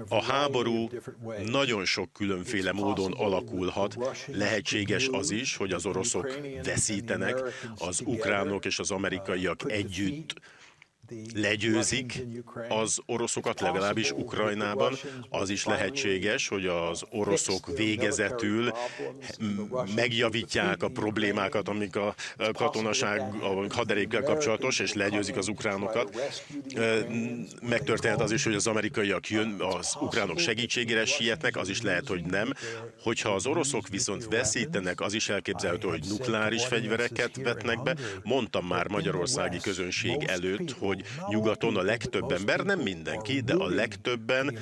[0.08, 0.88] A háború
[1.46, 3.96] nagyon sok különféle módon alakulhat.
[4.26, 7.42] Lehetséges az is, hogy az oroszok veszítenek,
[7.78, 10.34] az ukránok és az amerikaiak együtt
[11.34, 12.22] legyőzik
[12.68, 14.94] az oroszokat, legalábbis Ukrajnában.
[15.28, 18.72] Az is lehetséges, hogy az oroszok végezetül
[19.94, 22.14] megjavítják a problémákat, amik a
[22.52, 26.34] katonaság, a haderékkel kapcsolatos, és legyőzik az ukránokat.
[27.62, 32.24] Megtörténhet az is, hogy az amerikaiak jön, az ukránok segítségére sietnek, az is lehet, hogy
[32.24, 32.52] nem.
[33.02, 37.96] Hogyha az oroszok viszont veszítenek, az is elképzelhető, hogy nukleáris fegyvereket vetnek be.
[38.22, 43.68] Mondtam már magyarországi közönség előtt, hogy hogy nyugaton a legtöbb ember, nem mindenki, de a
[43.68, 44.58] legtöbben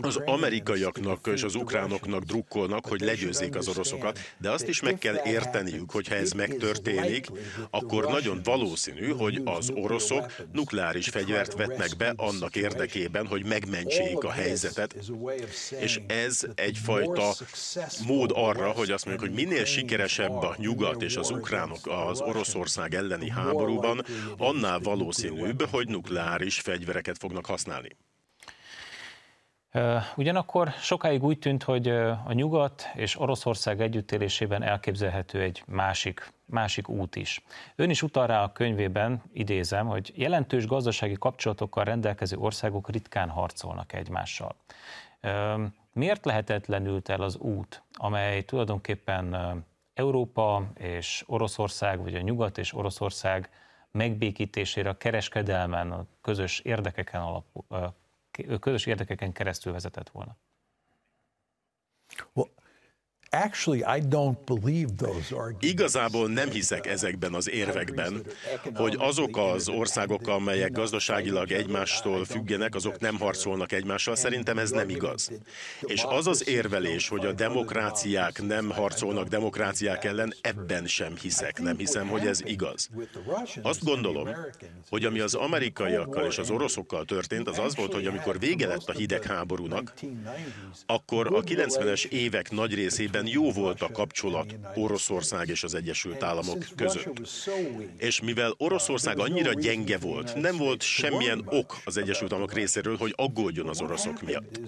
[0.00, 5.20] az amerikaiaknak és az ukránoknak drukkolnak, hogy legyőzzék az oroszokat, de azt is meg kell
[5.24, 7.26] érteniük, hogy ha ez megtörténik,
[7.70, 14.30] akkor nagyon valószínű, hogy az oroszok nukleáris fegyvert vetnek be annak érdekében, hogy megmentsék a
[14.30, 14.94] helyzetet,
[15.80, 17.34] és ez egyfajta
[18.06, 22.94] mód arra, hogy azt mondjuk, hogy minél sikeresebb a nyugat és az ukránok az Oroszország
[22.94, 24.04] elleni háborúban,
[24.38, 27.96] annál valószínű valószínűbb, hogy nukleáris fegyvereket fognak használni.
[30.16, 31.88] Ugyanakkor sokáig úgy tűnt, hogy
[32.24, 37.42] a nyugat és Oroszország együttélésében elképzelhető egy másik, másik út is.
[37.74, 43.92] Ön is utal rá a könyvében, idézem, hogy jelentős gazdasági kapcsolatokkal rendelkező országok ritkán harcolnak
[43.92, 44.56] egymással.
[45.92, 49.36] Miért lehetetlenült el az út, amely tulajdonképpen
[49.94, 53.50] Európa és Oroszország, vagy a nyugat és Oroszország
[53.96, 57.94] megbékítésére a kereskedelmen, a közös érdekeken, alapul,
[58.60, 60.36] közös érdekeken keresztül vezetett volna?
[65.60, 68.22] Igazából nem hiszek ezekben az érvekben,
[68.74, 74.16] hogy azok az országok, amelyek gazdaságilag egymástól függenek, azok nem harcolnak egymással.
[74.16, 75.30] Szerintem ez nem igaz.
[75.80, 81.60] És az az érvelés, hogy a demokráciák nem harcolnak demokráciák ellen, ebben sem hiszek.
[81.60, 82.90] Nem hiszem, hogy ez igaz.
[83.62, 84.28] Azt gondolom,
[84.88, 88.88] hogy ami az amerikaiakkal és az oroszokkal történt, az az volt, hogy amikor vége lett
[88.88, 89.94] a hidegháborúnak,
[90.86, 96.22] akkor a 90-es évek nagy részében hiszen jó volt a kapcsolat Oroszország és az Egyesült
[96.22, 97.20] Államok között.
[97.96, 103.12] És mivel Oroszország annyira gyenge volt, nem volt semmilyen ok az Egyesült Államok részéről, hogy
[103.16, 104.60] aggódjon az oroszok miatt.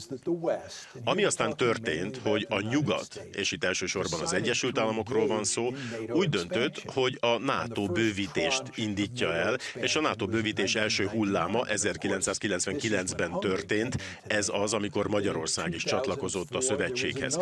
[1.05, 5.75] Ami aztán történt, hogy a nyugat, és itt elsősorban az Egyesült Államokról van szó,
[6.09, 13.41] úgy döntött, hogy a NATO bővítést indítja el, és a NATO bővítés első hulláma 1999-ben
[13.41, 13.97] történt.
[14.27, 17.39] Ez az, amikor Magyarország is csatlakozott a szövetséghez.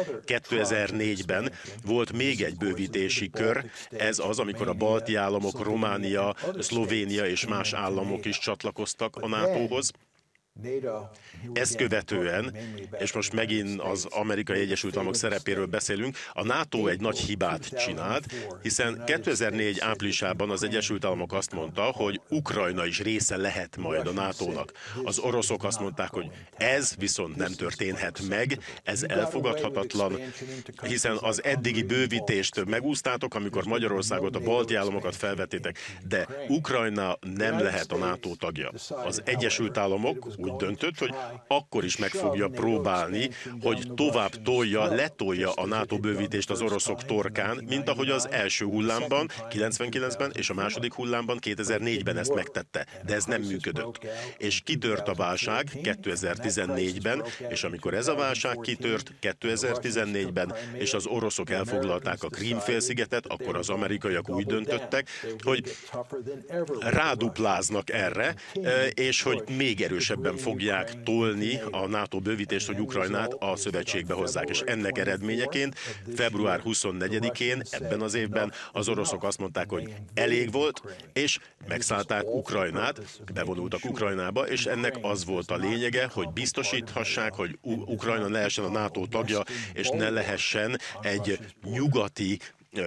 [1.06, 1.52] 2004-ben
[1.84, 7.72] volt még egy bővítési kör, ez az, amikor a balti államok, Románia, Szlovénia és más
[7.72, 9.92] államok is csatlakoztak a NATO-hoz.
[11.52, 12.56] Ezt követően,
[12.98, 18.34] és most megint az Amerikai Egyesült Államok szerepéről beszélünk, a NATO egy nagy hibát csinált,
[18.62, 24.12] hiszen 2004 áprilisában az Egyesült Államok azt mondta, hogy Ukrajna is része lehet majd a
[24.12, 24.72] NATO-nak.
[25.04, 30.20] Az oroszok azt mondták, hogy ez viszont nem történhet meg, ez elfogadhatatlan,
[30.82, 35.78] hiszen az eddigi bővítést megúsztátok, amikor Magyarországot, a balti államokat felvetétek,
[36.08, 38.70] de Ukrajna nem lehet a NATO tagja.
[39.04, 41.14] Az Egyesült Államok úgy döntött, hogy
[41.48, 43.30] akkor is meg fogja próbálni,
[43.60, 49.28] hogy tovább tolja, letolja a NATO bővítést az oroszok torkán, mint ahogy az első hullámban,
[49.50, 54.06] 99-ben és a második hullámban 2004-ben ezt megtette, de ez nem működött.
[54.36, 61.50] És kitört a válság 2014-ben, és amikor ez a válság kitört 2014-ben, és az oroszok
[61.50, 65.08] elfoglalták a Krímfélszigetet, akkor az amerikaiak úgy döntöttek,
[65.42, 65.76] hogy
[66.80, 68.34] rádupláznak erre,
[68.94, 74.48] és hogy még erősebben fogják tolni a NATO bővítést, hogy Ukrajnát a szövetségbe hozzák.
[74.48, 75.78] És ennek eredményeként
[76.14, 80.82] február 24-én ebben az évben az oroszok azt mondták, hogy elég volt,
[81.12, 83.00] és megszállták Ukrajnát,
[83.34, 89.06] bevonultak Ukrajnába, és ennek az volt a lényege, hogy biztosíthassák, hogy Ukrajna lehessen a NATO
[89.06, 92.38] tagja, és ne lehessen egy nyugati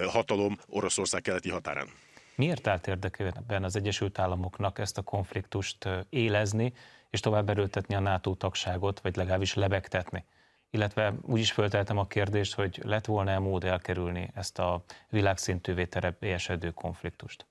[0.06, 1.88] hatalom Oroszország keleti határán.
[2.34, 6.72] Miért állt érdekében az Egyesült Államoknak ezt a konfliktust élezni,
[7.10, 10.24] és tovább erőltetni a NATO tagságot, vagy legalábbis lebegtetni.
[10.70, 15.88] Illetve úgy is fölteltem a kérdést, hogy lett volna-e mód elkerülni ezt a világszintűvé
[16.20, 17.46] esedő konfliktust?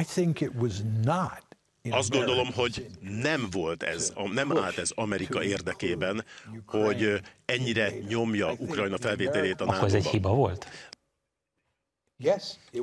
[0.00, 1.48] I think it was not
[1.90, 6.24] azt gondolom, hogy nem volt ez, nem állt ez Amerika érdekében,
[6.66, 10.66] hogy ennyire nyomja Ukrajna felvételét a nato Akkor ez egy hiba volt?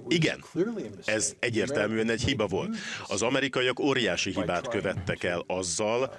[0.08, 0.44] Igen,
[1.06, 2.76] ez egyértelműen egy hiba volt.
[3.08, 6.14] Az amerikaiak óriási hibát követtek el azzal,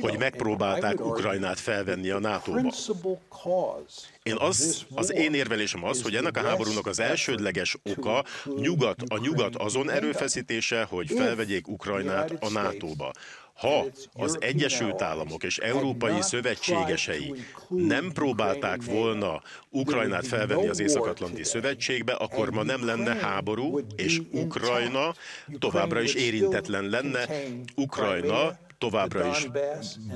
[0.00, 2.72] hogy megpróbálták Ukrajnát felvenni a NATO-ba.
[4.22, 8.24] Én az, az én érvelésem az, hogy ennek a háborúnak az elsődleges oka
[8.56, 13.12] nyugat, a nyugat azon erőfeszítése, hogy felvegyék Ukrajnát a NATO-ba.
[13.54, 17.34] Ha az Egyesült Államok és európai szövetségesei
[17.68, 25.14] nem próbálták volna Ukrajnát felvenni az Észak-Atlanti Szövetségbe, akkor ma nem lenne háború, és Ukrajna
[25.58, 27.28] továbbra is érintetlen lenne.
[27.76, 29.48] Ukrajna továbbra is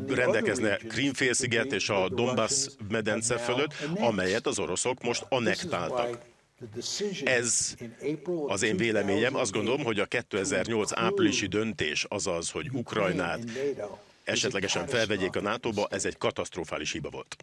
[0.07, 6.19] rendelkezne Krímfélsziget és a Donbass medence fölött, amelyet az oroszok most anektáltak.
[7.25, 7.75] Ez
[8.47, 9.35] az én véleményem.
[9.35, 13.41] Azt gondolom, hogy a 2008 áprilisi döntés, azaz, hogy Ukrajnát
[14.25, 17.37] esetlegesen felvegyék a NATO-ba, ez egy katasztrofális hiba volt.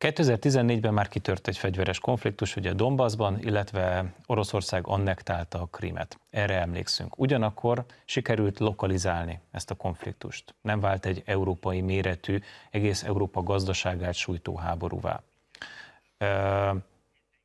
[0.00, 6.18] 2014-ben már kitört egy fegyveres konfliktus, ugye Donbassban, illetve Oroszország annektálta a Krimet.
[6.30, 7.18] Erre emlékszünk.
[7.18, 10.54] Ugyanakkor sikerült lokalizálni ezt a konfliktust.
[10.60, 12.38] Nem vált egy európai méretű,
[12.70, 15.22] egész Európa gazdaságát sújtó háborúvá.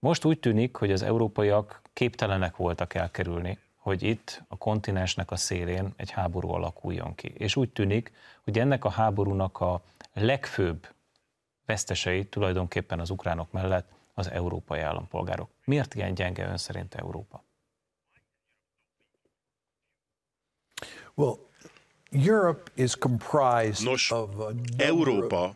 [0.01, 5.93] Most úgy tűnik, hogy az európaiak képtelenek voltak elkerülni, hogy itt a kontinensnek a szélén
[5.95, 7.27] egy háború alakuljon ki.
[7.37, 8.11] És úgy tűnik,
[8.43, 9.81] hogy ennek a háborúnak a
[10.13, 10.87] legfőbb
[11.65, 15.49] vesztesei tulajdonképpen az ukránok mellett az európai állampolgárok.
[15.65, 17.43] Miért ilyen gyenge ön szerint Európa?
[21.13, 21.35] Well,
[23.83, 24.13] Nos,
[24.77, 25.53] Európa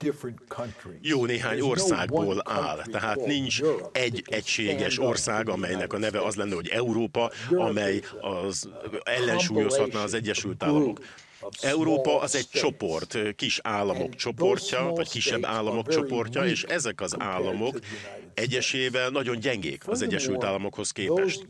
[1.02, 6.68] jó néhány országból áll, tehát nincs egy egységes ország, amelynek a neve az lenne, hogy
[6.68, 8.70] Európa, amely az
[9.04, 11.00] ellensúlyozhatna az Egyesült Államok.
[11.62, 17.80] Európa az egy csoport, kis államok csoportja, vagy kisebb államok csoportja, és ezek az államok
[18.34, 21.48] egyesével nagyon gyengék az Egyesült Államokhoz képest.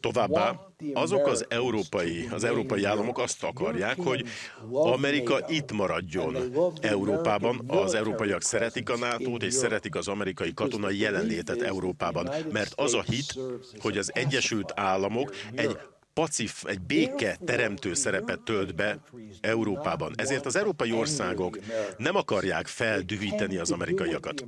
[0.00, 0.60] Továbbá
[0.92, 4.24] azok az európai, az európai államok azt akarják, hogy
[4.72, 6.36] Amerika itt maradjon
[6.80, 7.64] Európában.
[7.66, 13.02] Az európaiak szeretik a nato és szeretik az amerikai katonai jelenlétet Európában, mert az a
[13.02, 13.38] hit,
[13.78, 15.78] hogy az Egyesült Államok egy
[16.14, 18.98] pacif, egy béke teremtő szerepet tölt be
[19.40, 20.12] Európában.
[20.16, 21.58] Ezért az európai országok
[21.96, 24.44] nem akarják feldühíteni az amerikaiakat.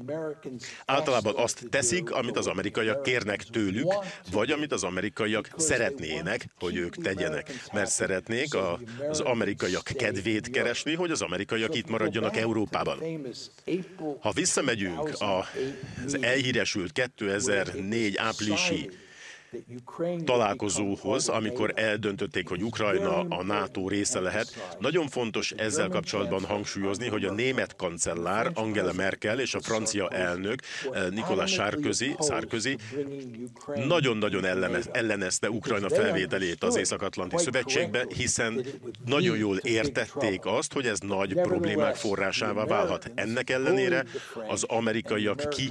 [0.85, 3.95] Általában azt teszik, amit az amerikaiak kérnek tőlük,
[4.33, 7.53] vagy amit az amerikaiak szeretnének, hogy ők tegyenek.
[7.73, 8.55] Mert szeretnék
[9.09, 12.99] az amerikaiak kedvét keresni, hogy az amerikaiak itt maradjanak Európában.
[14.21, 15.11] Ha visszamegyünk
[15.99, 18.91] az elhíresült 2004 áprilisi
[20.24, 24.76] találkozóhoz, amikor eldöntötték, hogy Ukrajna a NATO része lehet.
[24.78, 30.62] Nagyon fontos ezzel kapcsolatban hangsúlyozni, hogy a német kancellár Angela Merkel és a francia elnök
[30.92, 32.76] eh, Nicolas Sarkozy, Sarkozy
[33.86, 34.44] nagyon-nagyon
[34.92, 38.66] ellenezte Ukrajna felvételét az Észak-Atlanti Szövetségbe, hiszen
[39.05, 43.11] nagyon jól értették azt, hogy ez nagy problémák forrásává válhat.
[43.14, 44.05] Ennek ellenére
[44.49, 45.70] az amerikaiak ki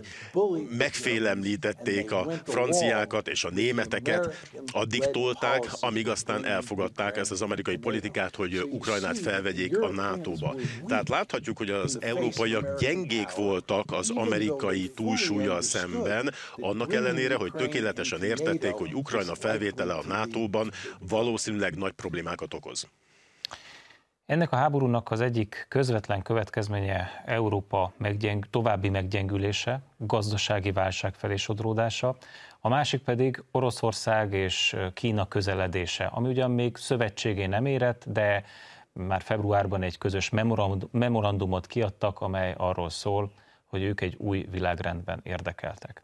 [0.78, 7.76] megfélemlítették a franciákat és a német németeket addig tolták, amíg aztán elfogadták ezt az amerikai
[7.76, 10.56] politikát, hogy Ukrajnát felvegyék a NATO-ba.
[10.88, 18.24] Tehát láthatjuk, hogy az európaiak gyengék voltak az amerikai túlsúlyjal szemben, annak ellenére, hogy tökéletesen
[18.24, 22.88] értették, hogy Ukrajna felvétele a NATO-ban valószínűleg nagy problémákat okoz.
[24.26, 32.16] Ennek a háborúnak az egyik közvetlen következménye Európa meggyeng, további meggyengülése, gazdasági válság felé sodródása,
[32.66, 38.44] a másik pedig Oroszország és Kína közeledése, ami ugyan még szövetségé nem érett, de
[38.94, 40.30] már februárban egy közös
[40.92, 43.32] memorandumot kiadtak, amely arról szól,
[43.66, 46.04] hogy ők egy új világrendben érdekeltek.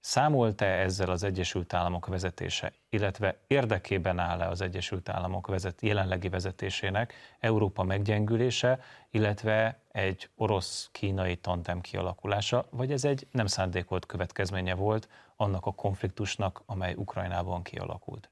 [0.00, 7.14] Számolt-e ezzel az Egyesült Államok vezetése, illetve érdekében áll-e az Egyesült Államok vezet, jelenlegi vezetésének
[7.40, 8.80] Európa meggyengülése,
[9.10, 15.08] illetve egy orosz-kínai tandem kialakulása, vagy ez egy nem szándékolt következménye volt
[15.40, 18.29] annak a konfliktusnak, amely Ukrajnában kialakult?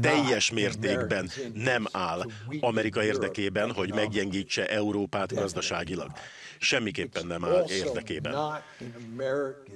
[0.00, 2.22] Teljes mértékben nem áll
[2.60, 6.10] Amerika érdekében, hogy meggyengítse Európát gazdaságilag
[6.62, 8.34] semmiképpen nem áll érdekében.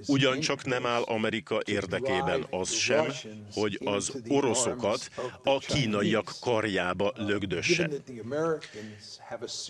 [0.06, 3.06] Ugyancsak nem áll Amerika érdekében az sem,
[3.52, 5.10] hogy az oroszokat
[5.44, 7.88] a kínaiak karjába lögdösse.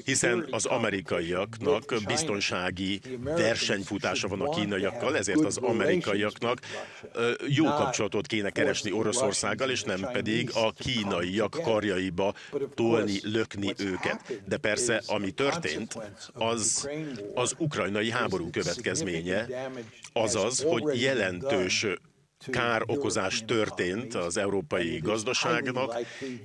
[0.04, 6.58] Hiszen az amerikaiaknak biztonsági versenyfutása van a kínaiakkal, ezért az amerikaiaknak
[7.48, 12.34] jó kapcsolatot kéne keresni Oroszországgal, és nem pedig a kínaiak karjaiba
[12.74, 14.40] tolni, lökni őket.
[14.48, 15.98] De persze, ami történt,
[16.32, 16.88] az
[17.34, 19.46] az ukrajnai háború következménye,
[20.12, 21.86] azaz, hogy jelentős
[22.50, 25.96] károkozás történt az európai gazdaságnak,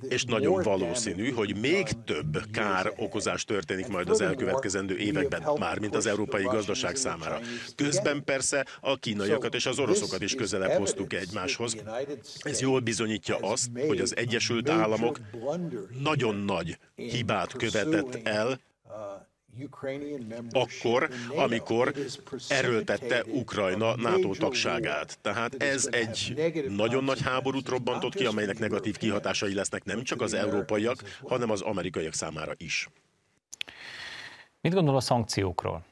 [0.10, 6.44] és nagyon valószínű, hogy még több károkozás történik majd az elkövetkezendő években, mármint az európai
[6.44, 7.40] gazdaság számára.
[7.76, 11.76] Közben persze a kínaiakat és az oroszokat is közelebb hoztuk egymáshoz.
[12.40, 15.20] Ez jól bizonyítja azt, hogy az Egyesült Államok
[16.04, 18.60] nagyon nagy hibát követett el,
[20.52, 21.94] akkor, amikor
[22.48, 25.18] erőltette Ukrajna NATO tagságát.
[25.22, 26.36] Tehát ez egy
[26.70, 31.62] nagyon nagy háborút robbantott ki, amelynek negatív kihatásai lesznek nem csak az európaiak, hanem az
[31.62, 32.90] amerikaiak számára is.
[34.62, 35.86] Mit gondol a szankciókról?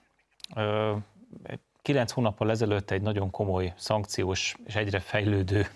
[1.82, 5.68] Kilenc hónappal ezelőtt egy nagyon komoly szankciós és egyre fejlődő,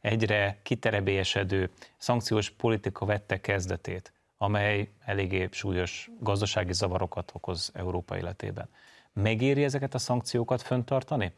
[0.00, 4.12] egyre kiterebélyesedő szankciós politika vette kezdetét
[4.42, 8.68] amely eléggé súlyos gazdasági zavarokat okoz Európa életében.
[9.12, 11.32] Megéri ezeket a szankciókat föntartani?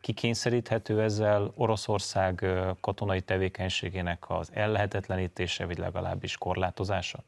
[0.00, 2.46] Kikényszeríthető ezzel Oroszország
[2.80, 7.24] katonai tevékenységének az ellehetetlenítése, vagy legalábbis korlátozása?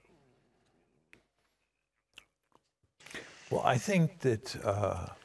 [3.50, 5.17] Well, I think that uh...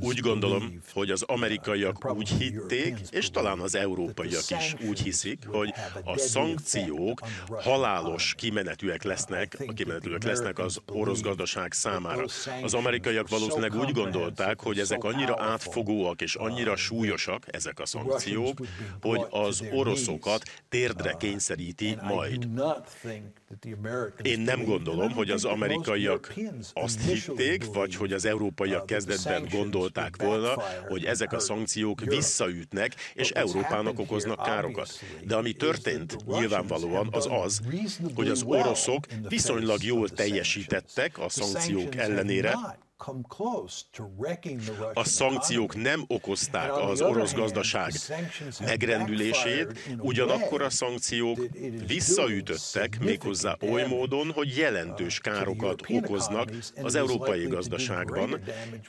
[0.00, 5.72] Úgy gondolom, hogy az amerikaiak úgy hitték, és talán az európaiak is úgy hiszik, hogy
[6.04, 12.24] a szankciók halálos kimenetűek lesznek, a kimenetűek lesznek az orosz gazdaság számára.
[12.62, 18.58] Az amerikaiak valószínűleg úgy gondolták, hogy ezek annyira átfogóak és annyira súlyosak, ezek a szankciók,
[19.00, 22.48] hogy az oroszokat térdre uh, kényszeríti majd.
[24.22, 26.34] Én nem gondolom, hogy az amerikaiak
[26.72, 33.30] azt hitték, vagy hogy az európaiak kezdetben gondolták volna, hogy ezek a szankciók visszaütnek, és
[33.30, 35.00] Európának okoznak károkat.
[35.22, 37.60] De ami történt nyilvánvalóan az az,
[38.14, 42.56] hogy az oroszok viszonylag jól teljesítettek a szankciók ellenére,
[44.94, 47.92] A szankciók nem okozták az orosz gazdaság
[48.60, 51.38] megrendülését, ugyanakkor a szankciók
[51.86, 56.50] visszaütöttek méghozzá oly módon, hogy jelentős károkat okoznak
[56.82, 58.40] az európai gazdaságban,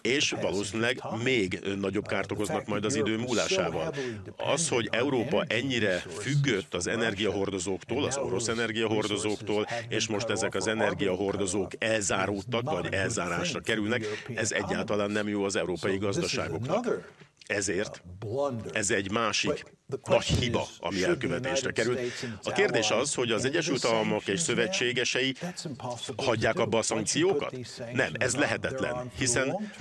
[0.02, 3.94] és valószínűleg még nagyobb kárt okoznak majd az idő múlásával.
[4.38, 11.72] Az, hogy Európa ennyire függött az energiahordozóktól, az orosz energiahordozóktól, és most ezek az energiahordozók
[11.80, 14.05] elzáródtak, vagy elzárásra kerülnek,
[14.36, 17.14] ez egyáltalán nem jó az európai gazdaságoknak.
[17.48, 18.04] Ezért
[18.72, 19.66] ez egy másik
[20.04, 22.00] nagy hiba, ami elkövetésre került.
[22.44, 25.36] A kérdés az, hogy az Egyesült Államok és szövetségesei
[26.16, 27.56] hagyják abba a szankciókat?
[27.94, 29.72] Nem, ez lehetetlen, hiszen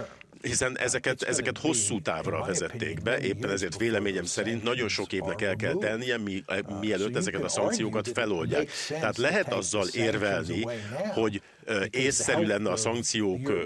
[0.45, 5.57] hiszen ezeket, ezeket hosszú távra vezették be, éppen ezért véleményem szerint nagyon sok évnek el
[5.57, 8.70] kell tennie, mi, eh, mielőtt ezeket a szankciókat feloldják.
[8.88, 10.66] Tehát lehet azzal érvelni,
[11.12, 13.57] hogy eh, észszerű lenne a szankciók eh,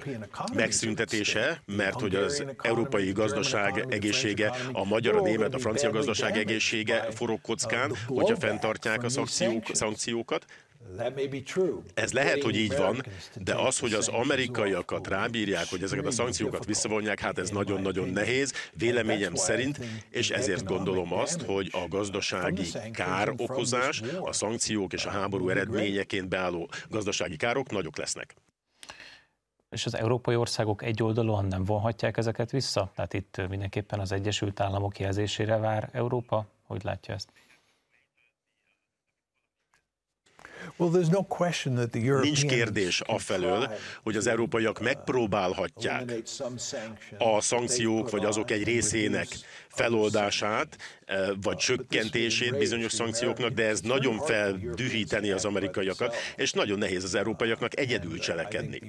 [0.55, 7.07] megszüntetése, mert hogy az európai gazdaság egészsége, a magyar, a német, a francia gazdaság egészsége
[7.15, 10.45] forog kockán, hogyha fenntartják a szankciók, szankciókat,
[11.95, 13.03] ez lehet, hogy így van,
[13.35, 18.53] de az, hogy az amerikaiakat rábírják, hogy ezeket a szankciókat visszavonják, hát ez nagyon-nagyon nehéz,
[18.73, 25.49] véleményem szerint, és ezért gondolom azt, hogy a gazdasági károkozás, a szankciók és a háború
[25.49, 28.35] eredményeként beálló gazdasági károk nagyok lesznek.
[29.71, 32.91] És az európai országok egyoldalúan nem vonhatják ezeket vissza?
[32.95, 36.47] Tehát itt mindenképpen az Egyesült Államok jelzésére vár Európa?
[36.63, 37.33] Hogy látja ezt?
[42.23, 43.71] Nincs kérdés afelől,
[44.03, 46.23] hogy az európaiak megpróbálhatják
[47.19, 49.27] a szankciók vagy azok egy részének
[49.69, 50.77] feloldását,
[51.43, 57.79] vagy csökkentését bizonyos szankcióknak, de ez nagyon feldühíteni az amerikaiakat, és nagyon nehéz az európaiaknak
[57.79, 58.83] egyedül cselekedni.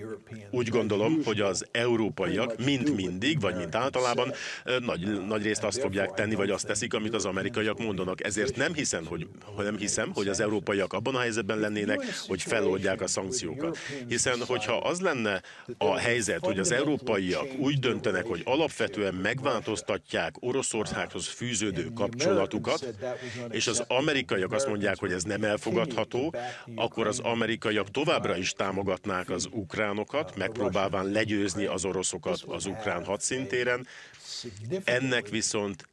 [0.52, 4.34] Úgy gondolom, hogy az európaiak mint mindig, vagy mint általában
[4.80, 8.24] nagy, nagy részt azt fogják tenni, vagy azt teszik, amit az amerikaiak mondanak.
[8.26, 13.02] Ezért nem hiszem, hogy, nem hiszem, hogy az európaiak abban a helyzetben lennének, hogy feloldják
[13.02, 13.78] a szankciókat.
[14.08, 15.42] Hiszen, hogyha az lenne
[15.78, 22.94] a helyzet, hogy az európaiak úgy döntenek, hogy alapvetően megváltoztatják Oroszország Oroszországhoz fűződő kapcsolatukat,
[23.50, 26.34] és az amerikaiak azt mondják, hogy ez nem elfogadható,
[26.76, 33.88] akkor az amerikaiak továbbra is támogatnák az ukránokat, megpróbálván legyőzni az oroszokat az ukrán hadszintéren.
[34.84, 35.88] Ennek viszont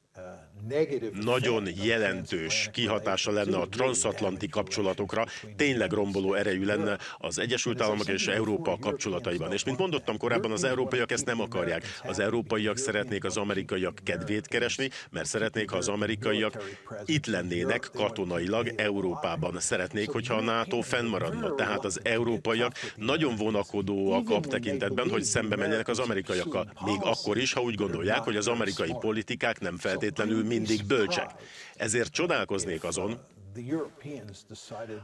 [1.13, 5.25] nagyon jelentős kihatása lenne a transatlanti kapcsolatokra,
[5.57, 9.53] tényleg romboló erejű lenne az Egyesült Államok és Európa kapcsolataiban.
[9.53, 12.01] És mint mondottam korábban, az európaiak ezt nem akarják.
[12.03, 16.63] Az európaiak szeretnék az amerikaiak kedvét keresni, mert szeretnék, ha az amerikaiak
[17.05, 19.61] itt lennének katonailag Európában.
[19.61, 21.55] Szeretnék, hogyha a NATO fennmaradna.
[21.55, 26.73] Tehát az európaiak nagyon vonakodóak a tekintetben, hogy szembe menjenek az amerikaiakkal.
[26.85, 31.31] Még akkor is, ha úgy gondolják, hogy az amerikai politikák nem feltétlenül mindig bölcsek.
[31.77, 33.21] Ezért csodálkoznék azon,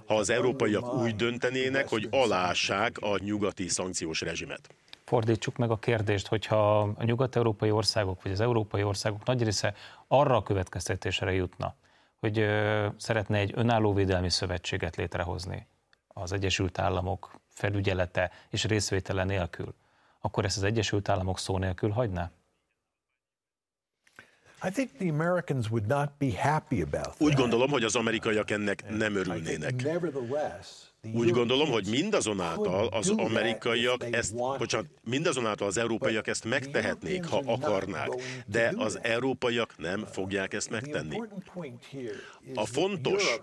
[0.06, 4.74] ha az európaiak úgy döntenének, hogy alássák a nyugati szankciós rezsimet.
[5.04, 9.74] Fordítsuk meg a kérdést, hogyha a nyugat-európai országok, vagy az európai országok nagy része
[10.08, 11.74] arra a következtetésre jutna,
[12.20, 12.46] hogy
[12.96, 15.66] szeretne egy önálló védelmi szövetséget létrehozni
[16.08, 19.74] az Egyesült Államok felügyelete és részvétele nélkül,
[20.20, 22.30] akkor ezt az Egyesült Államok szó nélkül hagyná?
[27.18, 29.74] Úgy gondolom, hogy az amerikaiak ennek nem örülnének.
[31.14, 38.08] Úgy gondolom, hogy mindazonáltal az amerikaiak ezt, bocsánat, mindazonáltal az európaiak ezt megtehetnék, ha akarnák,
[38.46, 41.22] de az európaiak nem fogják ezt megtenni.
[42.54, 43.40] A fontos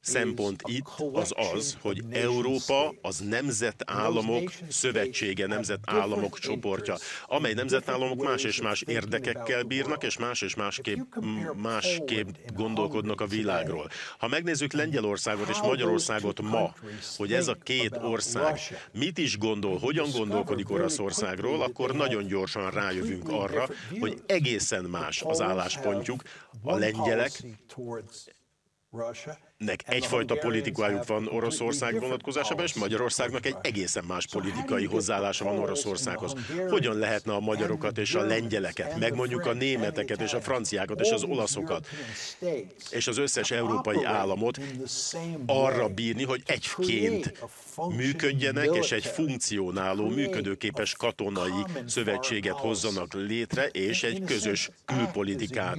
[0.00, 6.96] szempont itt az az, hogy Európa az nemzetállamok szövetsége, nemzetállamok csoportja,
[7.26, 11.14] amely nemzetállamok más és más érdekekkel bírnak, és más és másképp,
[11.54, 13.90] másképp gondolkodnak a világról.
[14.18, 16.74] Ha megnézzük Lengyelországot és Magyarországot ma,
[17.16, 18.58] hogy ez a két ország
[18.92, 23.68] mit is gondol, hogyan gondolkodik Oroszországról, akkor nagyon gyorsan rájövünk arra,
[24.00, 26.22] hogy egészen más az álláspontjuk.
[26.62, 27.42] A lengyelek
[29.64, 36.34] nek egyfajta politikájuk van Oroszország vonatkozásában, és Magyarországnak egy egészen más politikai hozzáállása van Oroszországhoz.
[36.68, 41.10] Hogyan lehetne a magyarokat és a lengyeleket, meg mondjuk a németeket és a franciákat és
[41.10, 41.86] az olaszokat,
[42.90, 44.60] és az összes európai államot
[45.46, 47.32] arra bírni, hogy egyként
[47.96, 55.78] működjenek, és egy funkcionáló, működőképes katonai szövetséget hozzanak létre, és egy közös külpolitikát,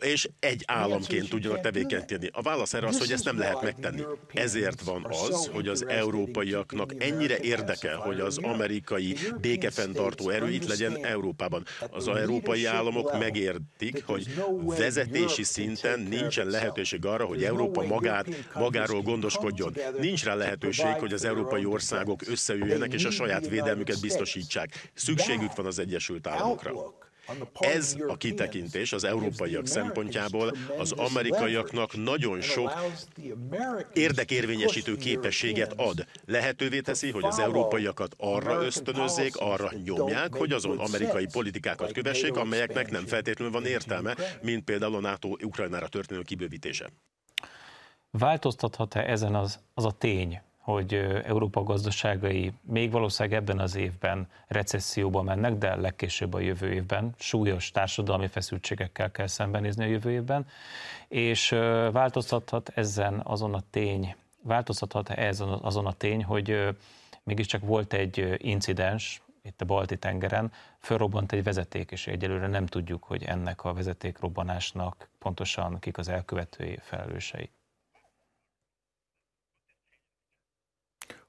[0.00, 2.28] és egy államként tudjanak tevékenykedni.
[2.32, 4.02] A válasz erre az, hogy ezt nem lehet megtenni.
[4.32, 11.04] Ezért van az, hogy az európaiaknak ennyire érdekel, hogy az amerikai békefenntartó erő itt legyen
[11.04, 11.64] Európában.
[11.90, 14.26] Az európai államok megértik, hogy
[14.62, 19.74] vezetési szinten nincsen lehetőség arra, hogy Európa magát, magáról gondoskodjon.
[19.98, 24.90] Nincs rá lehetőség, hogy az európai országok összeüljenek és a saját védelmüket biztosítsák.
[24.94, 26.72] Szükségük van az Egyesült Államokra.
[27.60, 32.72] Ez a kitekintés az európaiak szempontjából az amerikaiaknak nagyon sok
[33.92, 36.06] érdekérvényesítő képességet ad.
[36.26, 42.90] Lehetővé teszi, hogy az európaiakat arra ösztönözzék, arra nyomják, hogy azon amerikai politikákat kövessék, amelyeknek
[42.90, 46.90] nem feltétlenül van értelme, mint például a NATO Ukrajnára történő kibővítése.
[48.10, 50.40] Változtathat-e ezen az, az a tény,
[50.70, 50.94] hogy
[51.24, 57.70] Európa gazdaságai még valószínűleg ebben az évben recesszióba mennek, de legkésőbb a jövő évben súlyos
[57.70, 60.46] társadalmi feszültségekkel kell szembenézni a jövő évben,
[61.08, 61.48] és
[61.92, 66.68] változtathat ezen azon a tény, változtathat ez azon a tény, hogy
[67.22, 73.04] mégiscsak volt egy incidens, itt a Balti tengeren, fölrobbant egy vezeték, és egyelőre nem tudjuk,
[73.04, 77.50] hogy ennek a vezetékrobbanásnak pontosan kik az elkövetői felelősei.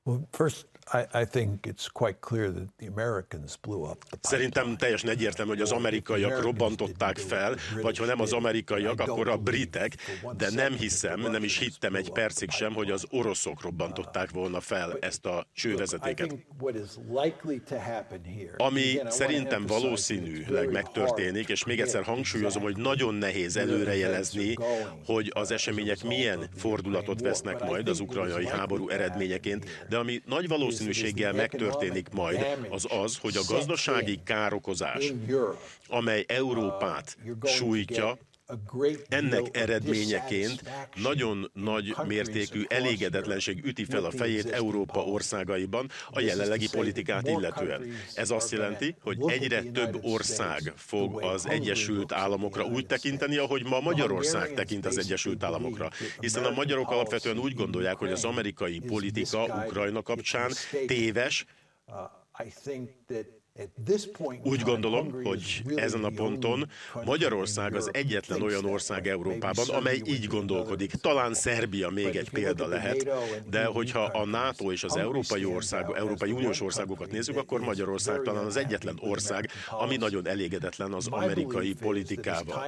[0.06, 0.66] Well, first,
[4.22, 9.38] Szerintem teljesen egyértelmű, hogy az amerikaiak robbantották fel, vagy ha nem az amerikaiak, akkor a
[9.38, 9.96] britek,
[10.38, 14.98] de nem hiszem, nem is hittem egy percig sem, hogy az oroszok robbantották volna fel
[15.00, 16.36] ezt a csővezetéket.
[18.58, 24.54] Ami szerintem valószínűleg megtörténik, és még egyszer hangsúlyozom, hogy nagyon nehéz előrejelezni,
[25.06, 30.81] hogy az események milyen fordulatot vesznek majd az ukrajnai háború eredményeként, de ami nagy valószínű
[30.82, 35.14] valószínűséggel megtörténik majd, az az, hogy a gazdasági károkozás,
[35.88, 38.18] amely Európát sújtja,
[39.08, 40.62] ennek eredményeként
[40.95, 47.84] nagyon nagy mértékű elégedetlenség üti fel a fejét Európa országaiban a jelenlegi politikát illetően.
[48.14, 53.80] Ez azt jelenti, hogy egyre több ország fog az Egyesült Államokra úgy tekinteni, ahogy ma
[53.80, 55.89] Magyarország tekint az Egyesült Államokra.
[56.20, 60.52] Hiszen a magyarok alapvetően úgy gondolják, hogy az amerikai politika Ukrajna kapcsán
[60.88, 61.45] téves,
[64.43, 66.70] úgy gondolom, hogy ezen a ponton
[67.06, 70.91] Magyarország az egyetlen olyan ország Európában, amely így gondolkodik.
[70.91, 73.10] Talán Szerbia még egy példa lehet,
[73.49, 78.45] de hogyha a NATO és az európai országok, Európai Uniós országokat nézzük, akkor Magyarország talán
[78.45, 82.66] az egyetlen ország, ami nagyon elégedetlen az amerikai politikával.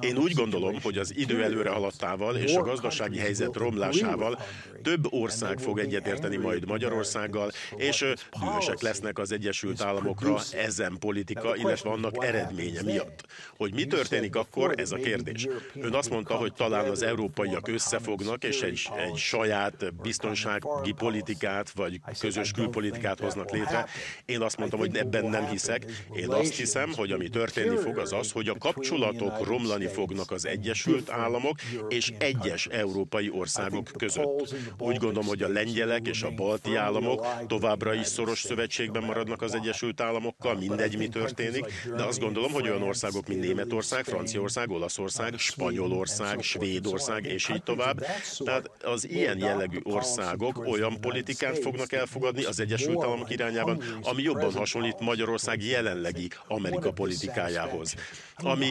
[0.00, 4.38] Én úgy gondolom, hogy az idő előre haladtával és a gazdasági helyzet romlásával
[4.82, 8.04] több ország fog egyetérteni majd Magyarországgal, és
[8.40, 13.26] dühösek lesznek lesznek az Egyesült Államokra ezen politika, illetve annak eredménye miatt.
[13.56, 15.46] Hogy mi történik akkor, ez a kérdés.
[15.74, 22.00] Ön azt mondta, hogy talán az európaiak összefognak, és egy, egy saját biztonsági politikát, vagy
[22.18, 23.86] közös külpolitikát hoznak létre.
[24.24, 25.84] Én azt mondtam, hogy ebben nem hiszek.
[26.12, 30.46] Én azt hiszem, hogy ami történni fog, az az, hogy a kapcsolatok romlani fognak az
[30.46, 34.54] Egyesült Államok és egyes európai országok között.
[34.78, 39.42] Úgy gondolom, hogy a lengyelek és a balti államok továbbra is szoros szövetségben kapcsolatban maradnak
[39.42, 44.70] az Egyesült Államokkal, mindegy, mi történik, de azt gondolom, hogy olyan országok, mint Németország, Franciaország,
[44.70, 48.04] Olaszország, Spanyolország, Svédország, és így tovább.
[48.44, 54.52] Tehát az ilyen jellegű országok olyan politikát fognak elfogadni az Egyesült Államok irányában, ami jobban
[54.52, 57.94] hasonlít Magyarország jelenlegi Amerika politikájához,
[58.36, 58.70] ami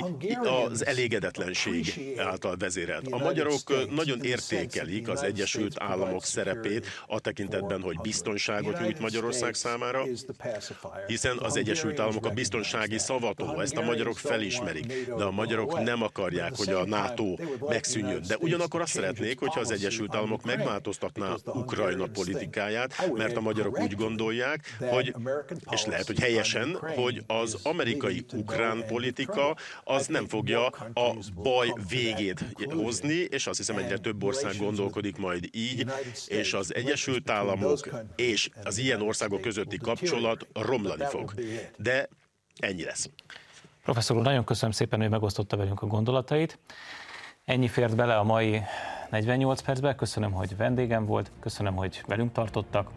[0.70, 3.08] az elégedetlenség által vezérelt.
[3.08, 10.06] A magyarok nagyon értékelik az Egyesült Államok szerepét a tekintetben, hogy biztonságot nyújt Magyarország számára,
[11.08, 16.04] hiszen az Egyesült Államok a biztonsági szavatoló, ezt a magyarok felismerik, de a magyarok nem
[16.04, 18.24] akarják, hogy a NATO megszűnjön.
[18.28, 23.96] De ugyanakkor azt szeretnék, hogyha az Egyesült Államok megváltoztatná Ukrajna politikáját, mert a magyarok úgy
[23.96, 25.16] gondolják, hogy,
[25.70, 32.46] és lehet, hogy helyesen, hogy az amerikai ukrán politika az nem fogja a baj végét
[32.70, 35.86] hozni, és azt hiszem egyre több ország gondolkodik majd így,
[36.28, 41.34] és az Egyesült Államok és az ilyen országok közötti kapcsolat kapcsolat romlani fog.
[41.78, 42.10] De
[42.60, 43.10] ennyi lesz.
[43.84, 46.60] Professzor úr, nagyon köszönöm szépen, hogy megosztotta velünk a gondolatait.
[47.46, 48.62] Ennyi fért bele a mai
[49.10, 49.96] 48 percbe.
[49.96, 52.90] Köszönöm, hogy vendégem volt, köszönöm, hogy velünk tartottak.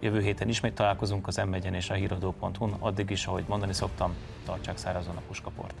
[0.00, 2.76] Jövő héten ismét találkozunk az m és a híradó.hu-n.
[2.78, 5.74] Addig is, ahogy mondani szoktam, tartsák szárazon a puskaport.